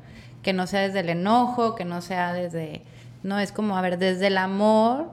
[0.42, 2.82] Que no sea desde el enojo, que no sea desde...
[3.22, 5.06] No, es como, a ver, desde el amor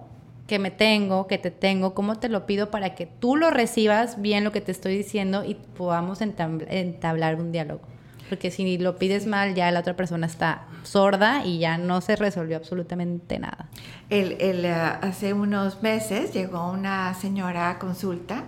[0.45, 4.21] que me tengo, que te tengo, cómo te lo pido para que tú lo recibas
[4.21, 7.83] bien lo que te estoy diciendo y podamos entablar un diálogo.
[8.27, 12.17] porque si lo pides mal ya la otra persona está sorda y ya no se
[12.17, 13.69] resolvió absolutamente nada.
[14.09, 18.43] El, el, eh, hace unos meses llegó una señora a consulta,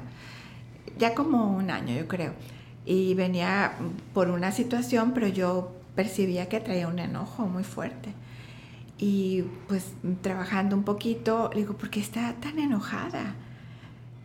[0.97, 2.33] ya como un año yo creo,
[2.85, 3.73] y venía
[4.13, 8.13] por una situación, pero yo percibía que traía un enojo muy fuerte.
[8.97, 9.87] Y pues
[10.21, 13.35] trabajando un poquito, le digo, ¿por qué está tan enojada?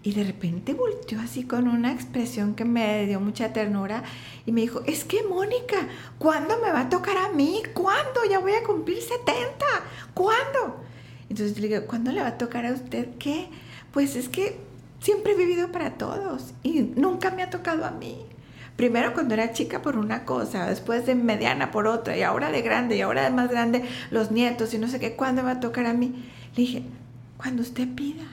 [0.02, 4.02] Y de repente volteó así con una expresión que me dio mucha ternura
[4.46, 5.76] y me dijo, es que Mónica,
[6.18, 7.62] ¿cuándo me va a tocar a mí?
[7.74, 8.20] ¿Cuándo?
[8.30, 9.66] Ya voy a cumplir 70.
[10.14, 10.80] ¿Cuándo?
[11.28, 13.48] Entonces le digo, ¿cuándo le va a tocar a usted qué?
[13.92, 14.58] Pues es que
[15.00, 18.30] siempre he vivido para todos y nunca me ha tocado a mí.
[18.81, 22.62] Primero cuando era chica por una cosa, después de mediana por otra y ahora de
[22.62, 25.61] grande y ahora de más grande los nietos y no sé qué, ¿cuándo va a
[25.61, 26.24] tocar a mí?
[26.57, 26.83] Le dije,
[27.37, 28.24] cuando usted pida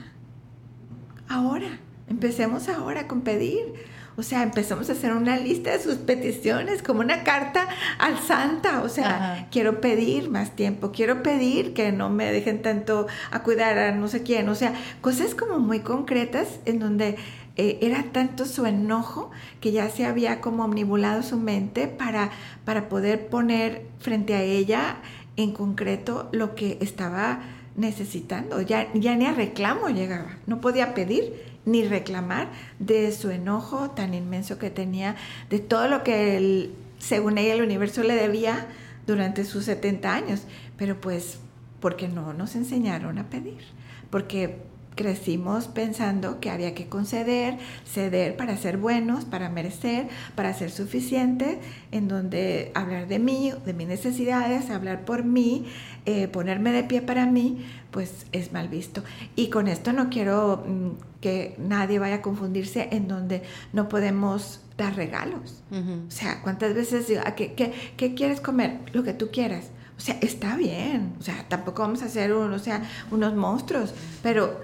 [1.28, 3.74] ahora, empecemos ahora con pedir.
[4.16, 7.68] O sea, empezamos a hacer una lista de sus peticiones, como una carta
[7.98, 8.82] al Santa.
[8.82, 13.78] O sea, quiero pedir más tiempo, quiero pedir que no me dejen tanto a cuidar
[13.78, 14.48] a no sé quién.
[14.48, 14.72] O sea,
[15.02, 17.16] cosas como muy concretas en donde
[17.58, 22.30] eh, era tanto su enojo que ya se había como omnibulado su mente para,
[22.64, 24.98] para poder poner frente a ella
[25.36, 27.40] en concreto lo que estaba
[27.76, 31.32] necesitando, ya, ya ni a reclamo llegaba, no podía pedir
[31.64, 32.48] ni reclamar
[32.78, 35.16] de su enojo tan inmenso que tenía,
[35.50, 38.68] de todo lo que según ella el universo le debía
[39.04, 40.42] durante sus 70 años,
[40.76, 41.40] pero pues
[41.80, 43.62] porque no nos enseñaron a pedir,
[44.10, 44.58] porque
[44.98, 51.60] crecimos pensando que había que conceder, ceder para ser buenos, para merecer, para ser suficiente,
[51.92, 55.66] en donde hablar de mí, de mis necesidades, hablar por mí,
[56.04, 59.04] eh, ponerme de pie para mí, pues es mal visto.
[59.36, 64.62] Y con esto no quiero mm, que nadie vaya a confundirse en donde no podemos
[64.76, 65.62] dar regalos.
[65.70, 68.80] O sea, ¿cuántas veces digo, ah, ¿qué, qué, qué quieres comer?
[68.92, 69.70] Lo que tú quieras.
[69.96, 71.14] O sea, está bien.
[71.20, 74.60] O sea, tampoco vamos a hacer o sea, unos monstruos, pero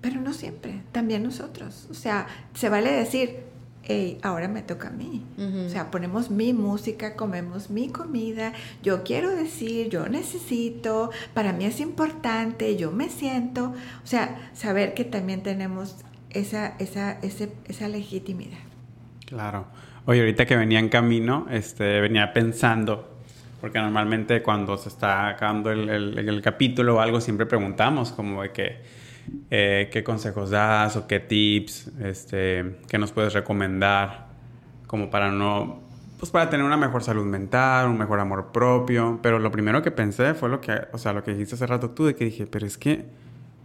[0.00, 1.86] pero no siempre, también nosotros.
[1.90, 3.48] O sea, se vale decir,
[3.82, 5.24] hey, ahora me toca a mí.
[5.66, 11.64] O sea, ponemos mi música, comemos mi comida, yo quiero decir, yo necesito, para mí
[11.64, 13.72] es importante, yo me siento.
[14.04, 15.96] O sea, saber que también tenemos
[16.30, 18.58] esa, esa, esa legitimidad.
[19.26, 19.66] Claro.
[20.06, 23.18] Oye, ahorita que venía en camino, este, venía pensando,
[23.60, 28.52] porque normalmente cuando se está acabando el, el capítulo o algo, siempre preguntamos como de
[28.52, 28.97] que
[29.50, 34.28] eh, qué consejos das o qué tips este, que nos puedes recomendar
[34.86, 35.80] como para no,
[36.18, 39.20] pues para tener una mejor salud mental, un mejor amor propio.
[39.22, 41.90] Pero lo primero que pensé fue lo que, o sea, lo que dijiste hace rato
[41.90, 43.06] tú, de que dije, pero es que,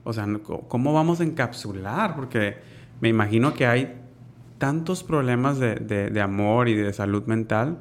[0.03, 0.27] o sea,
[0.67, 2.15] ¿cómo vamos a encapsular?
[2.15, 2.57] Porque
[3.01, 3.95] me imagino que hay
[4.57, 7.79] tantos problemas de, de, amor y de salud mental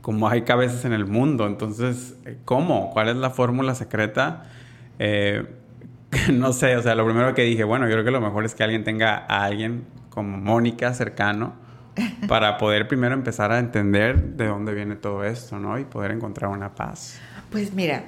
[0.00, 1.46] como hay cabezas en el mundo.
[1.46, 2.90] Entonces, ¿cómo?
[2.90, 4.44] ¿Cuál es la fórmula secreta?
[4.98, 5.46] Eh,
[6.32, 8.54] no sé, o sea, lo primero que dije, bueno, yo creo que lo mejor es
[8.54, 11.54] que alguien tenga a alguien como Mónica cercano
[12.28, 15.78] para poder primero empezar a entender de dónde viene todo esto, ¿no?
[15.78, 17.18] Y poder encontrar una paz.
[17.50, 18.04] Pues mira,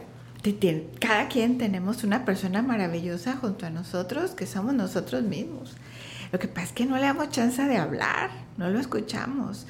[1.01, 5.77] cada quien tenemos una persona maravillosa junto a nosotros que somos nosotros mismos.
[6.33, 9.67] Lo que pasa es que no le damos chance de hablar, no lo escuchamos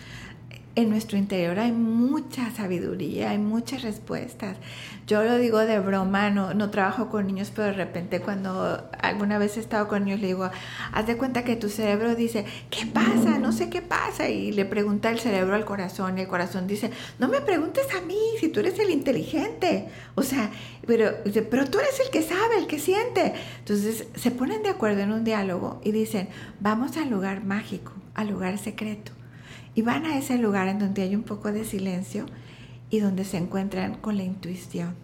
[0.76, 4.58] en nuestro interior hay mucha sabiduría, hay muchas respuestas.
[5.06, 9.38] Yo lo digo de broma, no, no trabajo con niños, pero de repente cuando alguna
[9.38, 10.50] vez he estado con niños le digo,
[10.92, 13.38] haz de cuenta que tu cerebro dice, ¿qué pasa?
[13.38, 14.28] No sé qué pasa.
[14.28, 18.02] Y le pregunta el cerebro al corazón y el corazón dice, no me preguntes a
[18.02, 19.88] mí si tú eres el inteligente.
[20.14, 20.50] O sea,
[20.86, 21.10] pero,
[21.50, 23.32] pero tú eres el que sabe, el que siente.
[23.60, 26.28] Entonces se ponen de acuerdo en un diálogo y dicen,
[26.60, 29.15] vamos al lugar mágico, al lugar secreto
[29.76, 32.24] y van a ese lugar en donde hay un poco de silencio
[32.88, 34.94] y donde se encuentran con la intuición,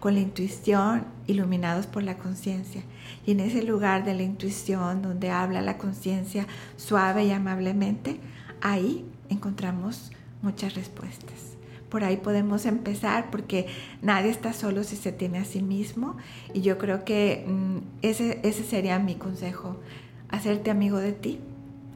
[0.00, 2.82] con la intuición iluminados por la conciencia.
[3.24, 8.20] Y en ese lugar de la intuición donde habla la conciencia suave y amablemente,
[8.60, 11.56] ahí encontramos muchas respuestas.
[11.88, 13.66] Por ahí podemos empezar porque
[14.02, 16.18] nadie está solo si se tiene a sí mismo
[16.52, 19.80] y yo creo que mm, ese, ese sería mi consejo,
[20.28, 21.40] hacerte amigo de ti,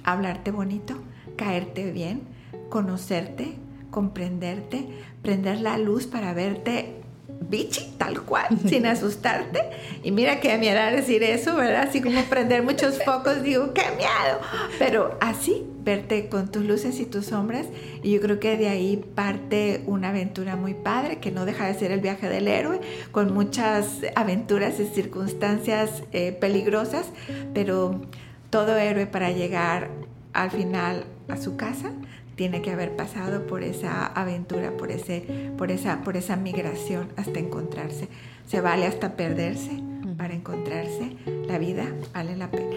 [0.03, 0.97] hablarte bonito
[1.41, 2.21] caerte bien,
[2.69, 3.55] conocerte,
[3.91, 4.87] comprenderte,
[5.23, 7.01] prender la luz para verte
[7.49, 9.63] bichi, tal cual, sin asustarte.
[10.03, 11.89] Y mira que me hará decir eso, ¿verdad?
[11.89, 14.39] Así como prender muchos focos, digo, qué miedo.
[14.79, 17.67] Pero así, verte con tus luces y tus sombras.
[18.03, 21.73] Y yo creo que de ahí parte una aventura muy padre, que no deja de
[21.73, 22.83] ser el viaje del héroe,
[23.13, 27.07] con muchas aventuras y circunstancias eh, peligrosas,
[27.55, 28.03] pero
[28.51, 29.89] todo héroe para llegar
[30.33, 31.93] al final a su casa
[32.37, 37.39] tiene que haber pasado por esa aventura, por, ese, por, esa, por esa migración hasta
[37.39, 38.09] encontrarse.
[38.47, 39.83] Se vale hasta perderse
[40.17, 41.17] para encontrarse.
[41.47, 42.77] La vida vale la pena.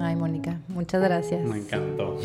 [0.00, 1.44] Ay, Mónica, muchas gracias.
[1.44, 2.16] Me encantó.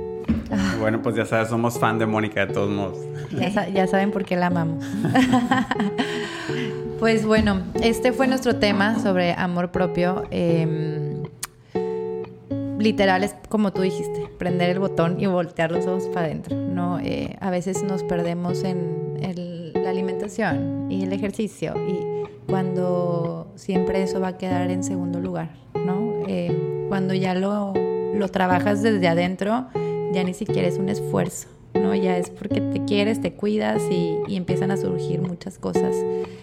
[0.80, 2.98] bueno, pues ya sabes, somos fan de Mónica de todos modos.
[3.30, 4.84] Ya, saben por qué la amamos.
[6.98, 10.24] pues bueno, este fue nuestro tema sobre amor propio.
[10.30, 11.01] Em,
[12.82, 16.56] literal es como tú dijiste, prender el botón y voltear los ojos para adentro.
[16.56, 16.98] ¿no?
[17.00, 19.02] Eh, a veces nos perdemos en
[19.74, 22.12] la alimentación y el ejercicio y
[22.48, 26.24] cuando siempre eso va a quedar en segundo lugar, ¿no?
[26.26, 27.72] Eh, cuando ya lo,
[28.14, 29.68] lo trabajas desde adentro,
[30.12, 31.94] ya ni siquiera es un esfuerzo, ¿no?
[31.94, 35.96] Ya es porque te quieres, te cuidas y, y empiezan a surgir muchas cosas.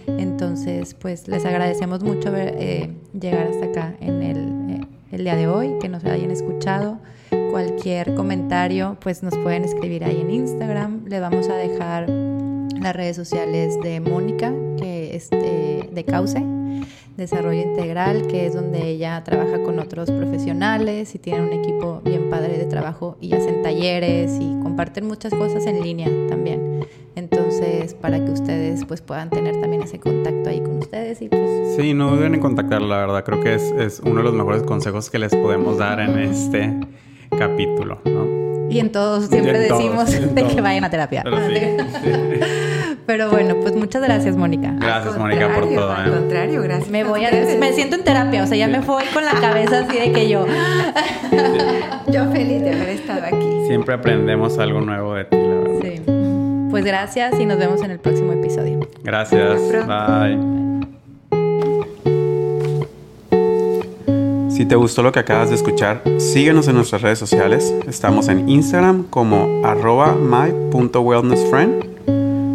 [0.07, 4.37] Entonces, pues les agradecemos mucho ver, eh, llegar hasta acá en el,
[4.71, 4.78] eh,
[5.12, 6.99] el día de hoy, que nos hayan escuchado.
[7.51, 11.05] Cualquier comentario, pues nos pueden escribir ahí en Instagram.
[11.07, 16.41] Le vamos a dejar las redes sociales de Mónica, que es de, Cauce,
[17.18, 22.30] Desarrollo Integral, que es donde ella trabaja con otros profesionales y tiene un equipo bien
[22.30, 26.88] padre de trabajo y hacen talleres y comparten muchas cosas en línea también.
[28.02, 31.76] Para que ustedes pues puedan tener también ese contacto ahí con ustedes y pues...
[31.76, 33.24] Sí, no deben encontrar la verdad.
[33.24, 36.74] Creo que es, es uno de los mejores consejos que les podemos dar en este
[37.38, 38.39] capítulo, ¿no?
[38.70, 41.24] Y en todos siempre decimos de que vayan a terapia.
[43.06, 44.72] Pero, bueno, pues muchas gracias, Mónica.
[44.80, 45.91] Gracias, Mónica, por todo.
[45.91, 46.12] Al ¿eh?
[46.16, 46.89] contrario, gracias.
[46.89, 49.80] Me voy a, me siento en terapia, o sea, ya me voy con la cabeza
[49.80, 50.45] así de que yo.
[52.12, 53.66] yo feliz de haber estado aquí.
[53.68, 55.59] Siempre aprendemos algo nuevo de ti, la verdad.
[55.59, 55.59] Sí.
[56.70, 58.88] Pues gracias y nos vemos en el próximo episodio.
[59.03, 59.59] Gracias.
[59.88, 60.59] Bye.
[64.59, 67.74] Si te gustó lo que acabas de escuchar, síguenos en nuestras redes sociales.
[67.88, 71.86] Estamos en Instagram como arroba my.wellnessfriend.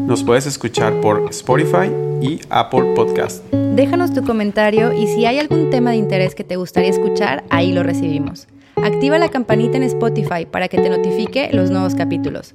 [0.06, 1.90] Nos puedes escuchar por Spotify
[2.20, 3.42] y Apple Podcast.
[3.52, 7.72] Déjanos tu comentario y si hay algún tema de interés que te gustaría escuchar, ahí
[7.72, 8.48] lo recibimos.
[8.76, 12.54] Activa la campanita en Spotify para que te notifique los nuevos capítulos.